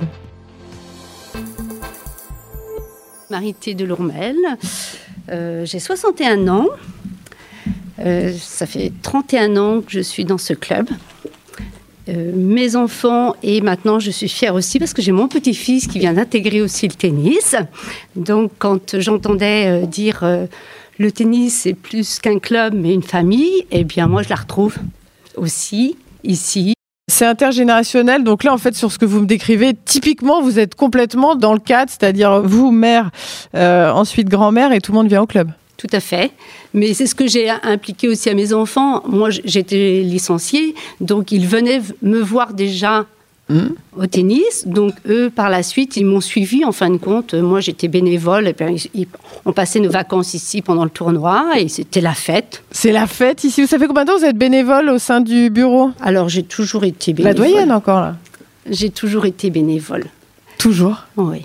Marité 3.34 3.74
de 3.74 3.84
Lourmel. 3.84 4.36
Euh, 5.32 5.64
J'ai 5.64 5.80
61 5.80 6.46
ans. 6.46 6.68
Euh, 7.98 8.32
ça 8.38 8.64
fait 8.64 8.92
31 9.02 9.56
ans 9.56 9.80
que 9.80 9.90
je 9.90 9.98
suis 9.98 10.24
dans 10.24 10.38
ce 10.38 10.52
club. 10.52 10.88
Euh, 12.08 12.30
mes 12.32 12.76
enfants, 12.76 13.34
et 13.42 13.60
maintenant 13.60 13.98
je 13.98 14.12
suis 14.12 14.28
fière 14.28 14.54
aussi 14.54 14.78
parce 14.78 14.94
que 14.94 15.02
j'ai 15.02 15.10
mon 15.10 15.26
petit-fils 15.26 15.88
qui 15.88 15.98
vient 15.98 16.12
d'intégrer 16.12 16.62
aussi 16.62 16.86
le 16.86 16.94
tennis. 16.94 17.56
Donc 18.14 18.52
quand 18.60 19.00
j'entendais 19.00 19.66
euh, 19.66 19.86
dire 19.86 20.22
le 20.98 21.10
tennis 21.10 21.62
c'est 21.62 21.74
plus 21.74 22.20
qu'un 22.20 22.38
club 22.38 22.72
mais 22.76 22.94
une 22.94 23.02
famille, 23.02 23.66
eh 23.72 23.82
bien 23.82 24.06
moi 24.06 24.22
je 24.22 24.28
la 24.28 24.36
retrouve 24.36 24.76
aussi 25.36 25.96
ici. 26.22 26.74
C'est 27.14 27.26
intergénérationnel, 27.26 28.24
donc 28.24 28.42
là 28.42 28.52
en 28.52 28.58
fait 28.58 28.74
sur 28.74 28.90
ce 28.90 28.98
que 28.98 29.04
vous 29.04 29.20
me 29.20 29.26
décrivez, 29.26 29.72
typiquement 29.84 30.42
vous 30.42 30.58
êtes 30.58 30.74
complètement 30.74 31.36
dans 31.36 31.52
le 31.52 31.60
cadre, 31.60 31.88
c'est-à-dire 31.88 32.42
vous, 32.42 32.72
mère, 32.72 33.12
euh, 33.54 33.88
ensuite 33.92 34.28
grand-mère 34.28 34.72
et 34.72 34.80
tout 34.80 34.90
le 34.90 34.98
monde 34.98 35.06
vient 35.06 35.22
au 35.22 35.26
club. 35.26 35.52
Tout 35.76 35.86
à 35.92 36.00
fait. 36.00 36.32
Mais 36.72 36.92
c'est 36.92 37.06
ce 37.06 37.14
que 37.14 37.28
j'ai 37.28 37.48
impliqué 37.50 38.08
aussi 38.08 38.30
à 38.30 38.34
mes 38.34 38.52
enfants. 38.52 39.04
Moi, 39.06 39.30
j'étais 39.30 40.00
licenciée, 40.02 40.74
donc 41.00 41.30
ils 41.30 41.46
venaient 41.46 41.82
me 42.02 42.18
voir 42.18 42.52
déjà 42.52 43.06
Au 43.50 44.06
tennis. 44.06 44.66
Donc 44.66 44.94
eux, 45.06 45.30
par 45.30 45.50
la 45.50 45.62
suite, 45.62 45.96
ils 45.96 46.06
m'ont 46.06 46.20
suivi. 46.22 46.64
En 46.64 46.72
fin 46.72 46.88
de 46.90 46.96
compte, 46.96 47.34
moi, 47.34 47.60
j'étais 47.60 47.88
bénévole. 47.88 48.48
Et 48.48 48.54
ils- 48.60 48.90
ils- 48.94 49.06
on 49.44 49.52
passait 49.52 49.80
nos 49.80 49.90
vacances 49.90 50.32
ici 50.34 50.62
pendant 50.62 50.84
le 50.84 50.90
tournoi 50.90 51.58
et 51.58 51.68
c'était 51.68 52.00
la 52.00 52.14
fête. 52.14 52.62
C'est 52.70 52.90
la 52.92 53.06
fête 53.06 53.44
ici. 53.44 53.60
Vous 53.60 53.68
savez 53.68 53.86
combien 53.86 54.04
de 54.04 54.10
temps 54.10 54.18
vous 54.18 54.24
êtes 54.24 54.38
bénévole 54.38 54.88
au 54.88 54.98
sein 54.98 55.20
du 55.20 55.50
bureau? 55.50 55.90
Alors 56.00 56.28
j'ai 56.30 56.42
toujours 56.42 56.84
été 56.84 57.12
La 57.12 57.32
bénévole. 57.32 57.36
doyenne 57.36 57.72
encore 57.72 58.00
là. 58.00 58.16
J'ai 58.70 58.88
toujours 58.90 59.26
été 59.26 59.50
bénévole. 59.50 60.04
Toujours? 60.56 61.02
Oui. 61.18 61.42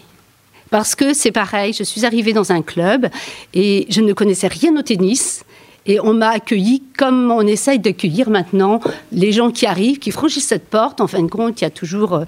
Parce 0.70 0.96
que 0.96 1.14
c'est 1.14 1.32
pareil, 1.32 1.74
je 1.74 1.84
suis 1.84 2.06
arrivée 2.06 2.32
dans 2.32 2.52
un 2.52 2.62
club 2.62 3.08
et 3.54 3.88
je 3.90 4.02
ne 4.02 4.14
connaissais 4.14 4.48
rien 4.48 4.74
au 4.78 4.84
tennis. 4.84 5.44
Et 5.86 6.00
on 6.00 6.14
m'a 6.14 6.30
accueilli 6.30 6.84
comme 6.98 7.32
on 7.32 7.46
essaye 7.48 7.80
d'accueillir 7.80 8.30
maintenant 8.30 8.80
les 9.12 9.32
gens 9.32 9.52
qui 9.52 9.66
arrivent, 9.66 10.00
qui 10.00 10.12
franchissent 10.12 10.48
cette 10.48 10.68
porte. 10.68 11.02
En 11.02 11.08
fin 11.08 11.22
de 11.22 11.30
compte, 11.30 11.62
il 11.62 11.64
y 11.64 11.68
a 11.68 11.72
toujours 11.72 12.14
euh, 12.14 12.26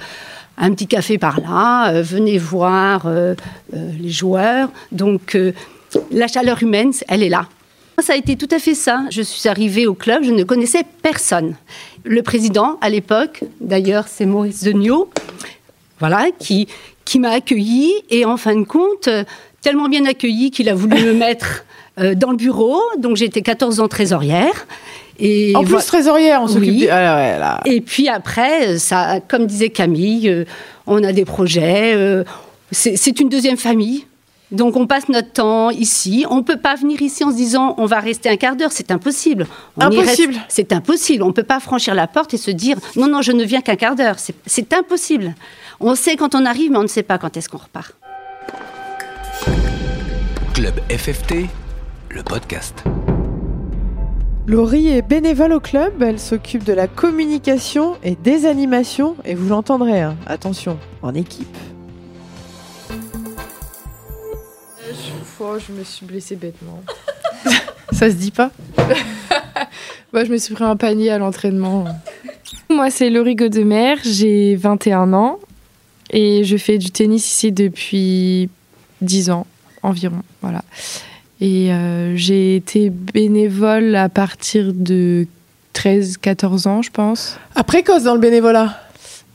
un 0.57 0.71
petit 0.71 0.87
café 0.87 1.17
par 1.17 1.39
là. 1.39 1.91
euh, 1.91 2.01
venez 2.01 2.37
voir 2.37 3.03
euh, 3.05 3.35
les 3.71 4.09
joueurs. 4.09 4.69
Donc, 4.91 5.37
la 6.11 6.27
chaleur 6.27 6.61
humaine, 6.63 6.91
elle 7.07 7.23
est 7.23 7.29
là. 7.29 7.47
Ça 8.01 8.13
a 8.13 8.15
été 8.15 8.35
tout 8.35 8.47
à 8.51 8.57
fait 8.57 8.73
ça. 8.73 9.03
Je 9.11 9.21
suis 9.21 9.47
arrivée 9.47 9.85
au 9.85 9.93
club, 9.93 10.23
je 10.23 10.31
ne 10.31 10.43
connaissais 10.43 10.83
personne. 11.03 11.55
Le 12.03 12.23
président, 12.23 12.79
à 12.81 12.89
l'époque, 12.89 13.43
d'ailleurs, 13.59 14.07
c'est 14.07 14.25
Maurice 14.25 14.63
Degnaud, 14.63 15.11
voilà, 15.99 16.27
qui, 16.39 16.67
qui 17.05 17.19
m'a 17.19 17.29
accueilli 17.29 17.93
et 18.09 18.25
en 18.25 18.37
fin 18.37 18.55
de 18.55 18.63
compte, 18.63 19.07
tellement 19.61 19.87
bien 19.87 20.05
accueilli 20.05 20.49
qu'il 20.49 20.67
a 20.69 20.73
voulu 20.73 20.99
me 21.03 21.13
mettre 21.25 21.63
euh, 22.01 22.15
dans 22.15 22.31
le 22.31 22.37
bureau. 22.37 22.79
Donc 22.97 23.15
j'étais 23.15 23.41
14 23.41 23.79
ans 23.79 23.87
trésorière. 23.87 24.67
Et 25.19 25.53
En 25.55 25.63
plus 25.63 25.85
trésorière, 25.85 26.41
on 26.41 26.47
s'occupe. 26.47 26.67
Oui. 26.69 26.87
Ah 26.89 27.15
ouais, 27.15 27.37
là. 27.39 27.59
et 27.65 27.79
puis 27.81 28.09
après, 28.09 28.79
ça, 28.79 29.19
comme 29.27 29.45
disait 29.45 29.69
Camille, 29.69 30.27
euh, 30.29 30.45
on 30.87 31.03
a 31.03 31.13
des 31.13 31.25
projets. 31.25 31.93
euh, 31.95 32.23
c'est 32.71 33.19
une 33.19 33.29
deuxième 33.29 33.57
famille. 33.57 34.05
Donc 34.51 34.75
on 34.75 34.85
passe 34.87 35.07
notre 35.09 35.31
temps 35.31 35.69
ici. 35.69 36.25
On 36.29 36.37
ne 36.37 36.41
peut 36.41 36.57
pas 36.57 36.75
venir 36.75 37.01
ici 37.01 37.23
en 37.23 37.31
se 37.31 37.35
disant 37.37 37.73
on 37.77 37.85
va 37.85 37.99
rester 37.99 38.27
un 38.29 38.35
quart 38.35 38.55
d'heure. 38.57 38.71
C'est 38.73 38.91
impossible. 38.91 39.47
On 39.77 39.81
Impossible. 39.85 40.35
C'est 40.49 40.73
impossible. 40.73 41.23
On 41.23 41.27
ne 41.27 41.31
peut 41.33 41.43
pas 41.43 41.59
franchir 41.61 41.93
la 41.95 42.07
porte 42.07 42.33
et 42.33 42.37
se 42.37 42.51
dire 42.51 42.77
non, 42.97 43.07
non, 43.07 43.21
je 43.21 43.31
ne 43.31 43.43
viens 43.45 43.61
qu'un 43.61 43.75
quart 43.77 43.95
d'heure. 43.95 44.19
C'est- 44.19 44.35
C'est 44.45 44.73
impossible. 44.73 45.35
On 45.79 45.95
sait 45.95 46.15
quand 46.17 46.35
on 46.35 46.45
arrive, 46.45 46.71
mais 46.71 46.77
on 46.79 46.83
ne 46.83 46.87
sait 46.87 47.03
pas 47.03 47.17
quand 47.17 47.37
est-ce 47.37 47.47
qu'on 47.47 47.59
repart. 47.59 47.93
Club 50.53 50.73
FFT, 50.89 51.45
le 52.13 52.23
podcast. 52.23 52.83
Laurie 54.47 54.89
est 54.89 55.01
bénévole 55.01 55.53
au 55.53 55.59
club, 55.59 56.01
elle 56.01 56.19
s'occupe 56.19 56.63
de 56.63 56.73
la 56.73 56.87
communication 56.87 57.97
et 58.03 58.15
des 58.15 58.45
animations, 58.45 59.15
et 59.23 59.35
vous 59.35 59.47
l'entendrez, 59.49 60.01
hein, 60.01 60.17
attention, 60.25 60.77
en 61.01 61.13
équipe. 61.13 61.55
Fois, 65.23 65.57
je 65.59 65.71
me 65.73 65.83
suis 65.83 66.05
blessée 66.05 66.35
bêtement. 66.35 66.83
Ça 67.91 68.09
se 68.09 68.15
dit 68.15 68.31
pas? 68.31 68.51
Bah, 70.13 70.25
je 70.25 70.29
me 70.29 70.37
suis 70.37 70.53
pris 70.53 70.65
un 70.65 70.75
panier 70.75 71.09
à 71.09 71.17
l'entraînement. 71.17 71.85
Moi, 72.69 72.91
c'est 72.91 73.09
Laurie 73.09 73.35
Godemer, 73.35 73.95
j'ai 74.03 74.57
21 74.57 75.13
ans 75.13 75.39
et 76.09 76.43
je 76.43 76.57
fais 76.57 76.77
du 76.77 76.91
tennis 76.91 77.31
ici 77.31 77.53
depuis 77.53 78.49
10 78.99 79.29
ans 79.29 79.47
environ. 79.83 80.21
Voilà. 80.41 80.63
Et 81.41 81.73
euh, 81.73 82.15
j'ai 82.15 82.55
été 82.55 82.91
bénévole 82.91 83.95
à 83.95 84.09
partir 84.09 84.73
de 84.73 85.25
13-14 85.73 86.67
ans, 86.67 86.81
je 86.83 86.91
pense. 86.91 87.37
À 87.55 87.63
précoce 87.63 88.03
dans 88.03 88.13
le 88.13 88.19
bénévolat? 88.19 88.79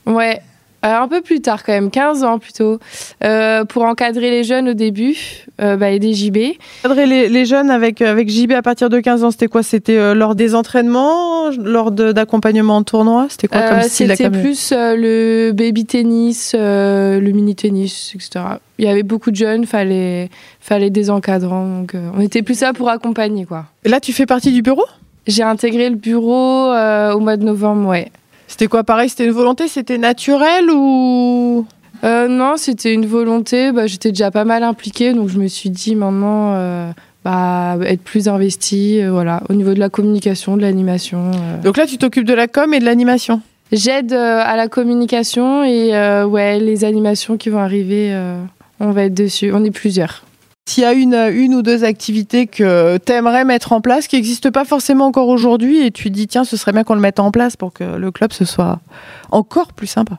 Ouais, 0.05 0.41
euh, 0.85 0.95
un 0.95 1.07
peu 1.07 1.21
plus 1.21 1.41
tard 1.41 1.63
quand 1.63 1.73
même, 1.73 1.89
15 1.89 2.23
ans 2.23 2.39
plutôt, 2.39 2.79
Euh, 3.23 3.65
pour 3.65 3.83
encadrer 3.83 4.29
les 4.29 4.43
jeunes 4.43 4.69
au 4.69 4.73
début, 4.73 5.15
euh, 5.59 5.75
bah, 5.75 5.89
aider 5.89 6.13
JB. 6.13 6.37
Cadrer 6.83 7.05
les, 7.05 7.29
les 7.29 7.45
jeunes 7.45 7.69
avec, 7.71 8.01
euh, 8.01 8.11
avec 8.11 8.29
JB 8.29 8.51
à 8.51 8.61
partir 8.61 8.89
de 8.89 8.99
15 8.99 9.23
ans, 9.23 9.31
c'était 9.31 9.47
quoi? 9.47 9.63
C'était 9.63 10.13
lors 10.13 10.35
des 10.35 10.53
entraînements, 10.55 11.49
lors 11.49 11.91
d'accompagnement 11.91 12.77
en 12.77 12.83
tournoi? 12.83 13.27
C'était 13.29 13.47
quoi 13.47 13.61
comme 13.61 13.81
style 13.81 14.09
C'était 14.09 14.29
plus 14.29 14.73
le 14.73 15.51
baby 15.51 15.85
tennis, 15.85 16.53
le 16.55 17.31
mini 17.31 17.55
tennis, 17.55 18.13
etc. 18.15 18.45
Il 18.77 18.85
y 18.85 18.87
avait 18.87 19.03
beaucoup 19.03 19.31
de 19.31 19.35
jeunes, 19.35 19.65
fallait, 19.65 20.29
fallait 20.59 20.91
des 20.91 21.09
encadrants. 21.09 21.65
Donc, 21.65 21.93
on 22.15 22.21
était 22.21 22.43
plus 22.43 22.61
là 22.61 22.73
pour 22.73 22.89
accompagner, 22.89 23.45
quoi. 23.45 23.65
Et 23.83 23.89
Là, 23.89 23.99
tu 23.99 24.13
fais 24.13 24.25
partie 24.25 24.51
du 24.51 24.61
bureau? 24.61 24.85
J'ai 25.27 25.43
intégré 25.43 25.89
le 25.89 25.95
bureau 25.95 26.71
euh, 26.71 27.11
au 27.13 27.19
mois 27.19 27.35
de 27.35 27.43
novembre, 27.43 27.89
ouais. 27.89 28.11
C'était 28.57 28.69
quoi 28.69 28.83
pareil 28.83 29.07
C'était 29.07 29.25
une 29.25 29.33
volonté 29.33 29.67
C'était 29.67 29.99
naturel 29.99 30.71
ou? 30.71 31.67
Euh, 32.03 32.27
non, 32.27 32.55
c'était 32.57 32.91
une 32.91 33.05
volonté. 33.05 33.71
Bah, 33.71 33.85
J'étais 33.85 34.09
déjà 34.09 34.31
pas 34.31 34.45
mal 34.45 34.63
impliquée, 34.63 35.13
donc 35.13 35.29
je 35.29 35.37
me 35.37 35.45
suis 35.47 35.69
dit 35.69 35.93
maintenant 35.93 36.55
euh, 36.55 36.91
bah, 37.23 37.77
être 37.85 38.01
plus 38.01 38.27
investie, 38.27 38.99
euh, 39.03 39.11
voilà, 39.11 39.43
au 39.49 39.53
niveau 39.53 39.75
de 39.75 39.79
la 39.79 39.89
communication, 39.89 40.57
de 40.57 40.63
l'animation. 40.63 41.29
euh. 41.35 41.61
Donc 41.61 41.77
là, 41.77 41.85
tu 41.85 41.99
t'occupes 41.99 42.25
de 42.25 42.33
la 42.33 42.47
com 42.47 42.73
et 42.73 42.79
de 42.79 42.85
l'animation? 42.85 43.41
J'aide 43.71 44.11
à 44.13 44.55
la 44.55 44.67
communication 44.67 45.63
et 45.63 45.91
ouais, 46.25 46.59
les 46.59 46.83
animations 46.83 47.37
qui 47.37 47.49
vont 47.49 47.59
arriver, 47.59 48.11
on 48.79 48.89
va 48.91 49.03
être 49.03 49.13
dessus. 49.13 49.51
On 49.53 49.63
est 49.63 49.71
plusieurs. 49.71 50.23
S'il 50.67 50.83
y 50.83 50.85
a 50.85 50.91
une, 50.91 51.55
ou 51.55 51.61
deux 51.61 51.85
activités 51.85 52.45
que 52.45 52.97
tu 52.97 53.13
aimerais 53.13 53.45
mettre 53.45 53.71
en 53.71 53.79
place, 53.79 54.07
qui 54.07 54.17
n'existent 54.17 54.51
pas 54.51 54.65
forcément 54.65 55.05
encore 55.05 55.29
aujourd'hui, 55.29 55.85
et 55.85 55.91
tu 55.91 56.09
dis, 56.09 56.27
tiens, 56.27 56.43
ce 56.43 56.57
serait 56.57 56.73
bien 56.73 56.83
qu'on 56.83 56.95
le 56.95 56.99
mette 56.99 57.21
en 57.21 57.31
place 57.31 57.55
pour 57.55 57.71
que 57.71 57.85
le 57.85 58.11
club 58.11 58.33
se 58.33 58.43
soit 58.43 58.79
encore 59.31 59.71
plus 59.71 59.87
sympa. 59.87 60.17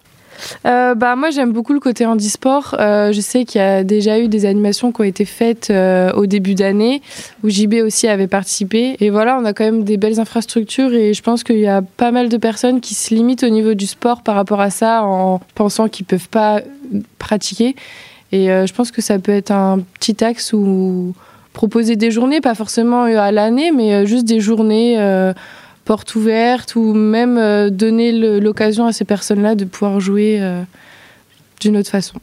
Euh, 0.65 0.95
bah, 0.95 1.17
moi, 1.17 1.31
j'aime 1.31 1.53
beaucoup 1.53 1.75
le 1.75 1.81
côté 1.81 2.07
handisport. 2.07 2.77
Euh, 2.79 3.13
je 3.13 3.21
sais 3.21 3.45
qu'il 3.45 3.61
y 3.61 3.65
a 3.65 3.85
déjà 3.85 4.19
eu 4.19 4.29
des 4.29 4.47
animations 4.47 4.91
qui 4.91 5.03
ont 5.03 5.05
été 5.05 5.27
faites 5.27 5.69
euh, 5.69 6.13
au 6.13 6.25
début 6.25 6.55
d'année, 6.55 7.03
où 7.43 7.51
JB 7.51 7.75
aussi 7.85 8.09
avait 8.09 8.27
participé. 8.27 8.97
Et 9.01 9.11
voilà, 9.11 9.39
on 9.39 9.45
a 9.45 9.53
quand 9.53 9.65
même 9.65 9.85
des 9.85 9.99
belles 9.99 10.19
infrastructures 10.19 10.95
et 10.95 11.13
je 11.13 11.23
pense 11.23 11.45
qu'il 11.45 11.59
y 11.59 11.67
a 11.67 11.83
pas 11.83 12.11
mal 12.11 12.31
de 12.31 12.37
personnes 12.39 12.81
qui 12.81 12.95
se 12.95 13.15
limitent 13.15 13.45
au 13.45 13.51
niveau 13.51 13.75
du 13.75 13.87
sport 13.87 14.23
par 14.23 14.35
rapport 14.35 14.61
à 14.63 14.71
ça 14.71 15.05
en 15.05 15.41
pensant 15.55 15.89
qu'ils 15.89 16.07
peuvent 16.07 16.29
pas 16.29 16.63
pratiquer. 17.19 17.77
Et 18.33 18.51
euh, 18.51 18.67
je 18.67 18.75
pense 18.75 18.91
que 18.91 19.01
ça 19.01 19.19
peut 19.19 19.33
être 19.33 19.51
un 19.51 19.81
petit 19.99 20.23
axe 20.23 20.53
où 20.53 21.15
proposer 21.59 21.97
des 21.97 22.13
journées, 22.13 22.41
pas 22.41 22.55
forcément 22.55 23.07
euh, 23.07 23.19
à 23.19 23.33
l'année, 23.33 23.73
mais 23.73 23.93
euh, 23.93 24.07
juste 24.07 24.25
des 24.25 24.39
journées 24.39 24.95
euh, 25.01 25.33
portes 25.85 26.15
ouvertes 26.15 26.77
ou 26.77 26.95
même 26.95 27.71
donner 27.71 28.13
l'occasion 28.39 28.87
à 28.87 28.93
ces 28.93 29.05
personnes-là 29.05 29.57
de 29.57 29.65
pouvoir 29.65 29.99
jouer 29.99 30.39
d'une 31.61 31.79
autre 31.79 31.89
façon. 31.89 32.21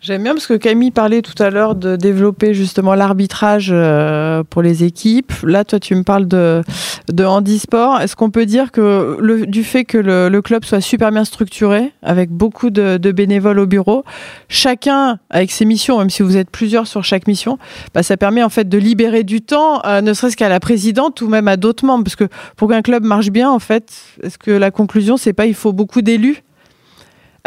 J'aime 0.00 0.22
bien 0.22 0.34
parce 0.34 0.46
que 0.46 0.54
Camille 0.54 0.92
parlait 0.92 1.22
tout 1.22 1.40
à 1.42 1.50
l'heure 1.50 1.74
de 1.74 1.96
développer 1.96 2.54
justement 2.54 2.94
l'arbitrage 2.94 3.70
euh, 3.72 4.44
pour 4.48 4.62
les 4.62 4.84
équipes. 4.84 5.32
Là, 5.42 5.64
toi, 5.64 5.80
tu 5.80 5.96
me 5.96 6.04
parles 6.04 6.28
de, 6.28 6.62
de 7.08 7.24
handisport. 7.24 8.00
Est-ce 8.00 8.14
qu'on 8.14 8.30
peut 8.30 8.46
dire 8.46 8.70
que 8.70 9.16
le, 9.20 9.44
du 9.44 9.64
fait 9.64 9.84
que 9.84 9.98
le, 9.98 10.40
club 10.40 10.64
soit 10.64 10.80
super 10.80 11.10
bien 11.10 11.24
structuré, 11.24 11.92
avec 12.02 12.30
beaucoup 12.30 12.70
de, 12.70 12.96
de 12.96 13.10
bénévoles 13.10 13.58
au 13.58 13.66
bureau, 13.66 14.04
chacun 14.48 15.18
avec 15.30 15.50
ses 15.50 15.64
missions, 15.64 15.98
même 15.98 16.10
si 16.10 16.22
vous 16.22 16.36
êtes 16.36 16.50
plusieurs 16.50 16.86
sur 16.86 17.02
chaque 17.02 17.26
mission, 17.26 17.58
bah, 17.92 18.04
ça 18.04 18.16
permet 18.16 18.44
en 18.44 18.50
fait 18.50 18.68
de 18.68 18.78
libérer 18.78 19.24
du 19.24 19.40
temps, 19.40 19.82
euh, 19.84 20.00
ne 20.00 20.12
serait-ce 20.12 20.36
qu'à 20.36 20.48
la 20.48 20.60
présidente 20.60 21.22
ou 21.22 21.28
même 21.28 21.48
à 21.48 21.56
d'autres 21.56 21.84
membres? 21.84 22.04
Parce 22.04 22.16
que 22.16 22.28
pour 22.56 22.68
qu'un 22.68 22.82
club 22.82 23.02
marche 23.02 23.30
bien, 23.30 23.50
en 23.50 23.58
fait, 23.58 23.92
est-ce 24.22 24.38
que 24.38 24.52
la 24.52 24.70
conclusion, 24.70 25.16
c'est 25.16 25.32
pas 25.32 25.46
il 25.46 25.54
faut 25.54 25.72
beaucoup 25.72 26.02
d'élus? 26.02 26.44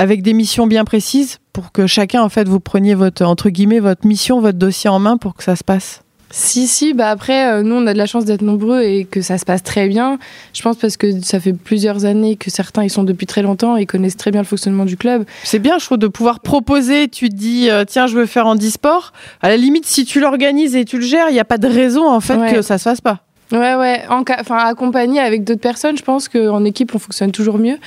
Avec 0.02 0.24
des 0.24 0.34
missions 0.34 0.66
bien 0.66 0.84
précises 0.84 1.38
pour 1.54 1.72
que 1.72 1.86
chacun 1.86 2.24
en 2.24 2.30
fait 2.30 2.48
vous 2.48 2.60
preniez 2.60 2.96
votre 2.96 3.24
entre 3.24 3.50
guillemets 3.50 3.80
votre 3.80 4.08
mission, 4.08 4.42
votre 4.42 4.58
dossier 4.58 4.90
en 4.90 4.98
main 4.98 5.18
pour 5.18 5.36
que 5.36 5.44
ça 5.44 5.56
se 5.56 5.64
passe. 5.64 6.02
Si, 6.34 6.66
si, 6.66 6.94
bah 6.94 7.10
après, 7.10 7.52
euh, 7.52 7.62
nous, 7.62 7.76
on 7.76 7.86
a 7.88 7.92
de 7.92 7.98
la 7.98 8.06
chance 8.06 8.24
d'être 8.24 8.42
nombreux 8.42 8.82
et 8.84 9.04
que 9.04 9.22
ça 9.22 9.38
se 9.38 9.44
passe 9.44 9.64
très 9.64 9.90
bien. 9.90 10.18
Je 10.54 10.62
pense 10.62 10.78
parce 10.78 10.96
que 10.96 11.20
ça 11.22 11.42
fait 11.42 11.52
plusieurs 11.52 12.06
années 12.06 12.38
que 12.38 12.50
certains, 12.50 12.86
ils 12.86 12.90
sont 12.90 13.04
depuis 13.04 13.26
très 13.26 13.42
longtemps 13.42 13.76
et 13.76 13.86
connaissent 13.86 14.16
très 14.16 14.32
bien 14.32 14.40
le 14.40 14.48
fonctionnement 14.48 14.86
du 14.86 14.96
club. 14.96 15.26
C'est 15.44 15.60
bien, 15.60 15.78
je 15.78 15.84
trouve, 15.84 15.98
de 15.98 16.08
pouvoir 16.08 16.40
proposer. 16.40 17.10
Tu 17.10 17.28
te 17.28 17.36
dis, 17.36 17.70
euh, 17.70 17.84
tiens, 17.86 18.08
je 18.08 18.16
veux 18.16 18.26
faire 18.28 18.48
handisport. 18.48 19.12
À 19.42 19.50
la 19.50 19.58
limite, 19.58 19.86
si 19.86 20.06
tu 20.06 20.22
l'organises 20.22 20.74
et 20.78 20.86
tu 20.86 21.00
le 21.00 21.04
gères, 21.06 21.28
il 21.30 21.34
n'y 21.34 21.40
a 21.42 21.44
pas 21.46 21.58
de 21.58 21.68
raison 21.68 22.10
en 22.10 22.22
fait 22.22 22.38
Ouais. 22.38 22.54
que 22.54 22.62
ça 22.62 22.78
se 22.78 22.84
fasse 22.84 23.02
pas. 23.02 23.20
Ouais, 23.52 23.76
ouais, 23.76 24.02
enfin, 24.10 24.58
accompagné 24.58 25.20
avec 25.20 25.44
d'autres 25.44 25.60
personnes, 25.62 25.98
je 25.98 26.04
pense 26.04 26.30
qu'en 26.30 26.64
équipe, 26.64 26.96
on 26.96 27.00
fonctionne 27.00 27.32
toujours 27.32 27.58
mieux. 27.58 27.78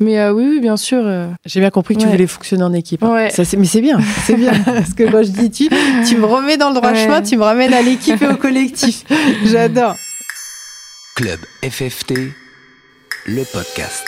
Mais 0.00 0.18
euh, 0.18 0.32
oui, 0.32 0.46
oui, 0.50 0.60
bien 0.60 0.76
sûr. 0.76 1.00
euh, 1.02 1.28
J'ai 1.46 1.60
bien 1.60 1.70
compris 1.70 1.94
que 1.96 2.00
tu 2.02 2.06
voulais 2.06 2.26
fonctionner 2.26 2.62
en 2.62 2.72
équipe. 2.74 3.02
hein. 3.02 3.12
Ouais. 3.12 3.30
Ça, 3.30 3.44
c'est- 3.44 3.56
mais 3.56 3.64
c'est 3.66 3.80
bien, 3.80 3.98
c'est 4.24 4.34
bien. 4.36 4.52
Parce 4.64 4.92
que 4.92 5.04
quand 5.10 5.22
je 5.22 5.30
dis 5.30 5.50
tu, 5.50 5.68
tu 6.06 6.16
me 6.18 6.26
remets 6.26 6.56
dans 6.58 6.68
le 6.68 6.74
droit 6.74 6.90
Ouais. 6.90 7.02
chemin, 7.04 7.22
tu 7.22 7.36
me 7.38 7.42
ramènes 7.42 7.72
à 7.72 7.80
l'équipe 7.82 8.20
et 8.20 8.28
au 8.28 8.36
collectif. 8.36 9.04
J'adore. 9.46 9.96
Club 11.16 11.38
FFT, 11.62 12.14
le 13.26 13.44
podcast. 13.50 14.04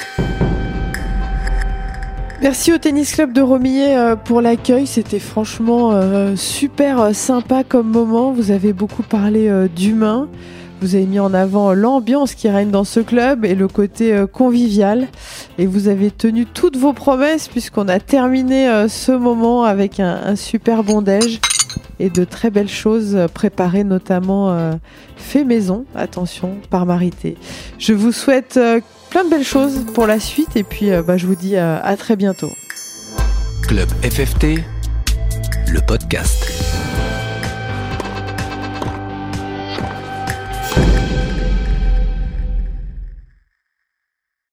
Merci 2.42 2.72
au 2.72 2.78
Tennis 2.78 3.14
Club 3.14 3.32
de 3.32 3.40
Romillet 3.40 3.96
euh, 3.96 4.14
pour 4.16 4.42
l'accueil. 4.42 4.86
C'était 4.86 5.18
franchement 5.18 5.98
super 6.36 7.14
sympa 7.14 7.64
comme 7.64 7.88
moment. 7.90 8.32
Vous 8.32 8.50
avez 8.50 8.72
beaucoup 8.74 9.02
parlé 9.02 9.48
euh, 9.48 9.68
d'humain. 9.68 10.28
Vous 10.80 10.94
avez 10.94 11.06
mis 11.06 11.18
en 11.18 11.32
avant 11.32 11.72
l'ambiance 11.72 12.34
qui 12.34 12.48
règne 12.48 12.70
dans 12.70 12.84
ce 12.84 13.00
club 13.00 13.44
et 13.44 13.54
le 13.54 13.66
côté 13.66 14.12
euh, 14.12 14.26
convivial. 14.26 15.08
Et 15.58 15.66
vous 15.66 15.88
avez 15.88 16.10
tenu 16.10 16.44
toutes 16.44 16.76
vos 16.76 16.92
promesses 16.92 17.48
puisqu'on 17.48 17.88
a 17.88 17.98
terminé 17.98 18.68
euh, 18.68 18.88
ce 18.88 19.12
moment 19.12 19.64
avec 19.64 20.00
un, 20.00 20.20
un 20.24 20.36
super 20.36 20.82
bon 20.82 21.00
déj 21.00 21.40
et 21.98 22.10
de 22.10 22.24
très 22.24 22.50
belles 22.50 22.68
choses 22.68 23.16
euh, 23.16 23.26
préparées, 23.26 23.84
notamment 23.84 24.76
fait 25.16 25.44
maison, 25.44 25.86
attention, 25.94 26.58
par 26.68 26.84
Marité. 26.84 27.36
Je 27.78 27.94
vous 27.94 28.12
souhaite 28.12 28.60
plein 29.10 29.24
de 29.24 29.30
belles 29.30 29.44
choses 29.44 29.86
pour 29.94 30.06
la 30.06 30.20
suite 30.20 30.56
et 30.56 30.62
puis 30.62 30.90
bah, 31.06 31.16
je 31.16 31.26
vous 31.26 31.34
dis 31.34 31.56
à 31.56 31.96
très 31.96 32.16
bientôt. 32.16 32.50
Club 33.66 33.88
FFT, 34.02 34.60
le 35.68 35.80
podcast. 35.86 36.65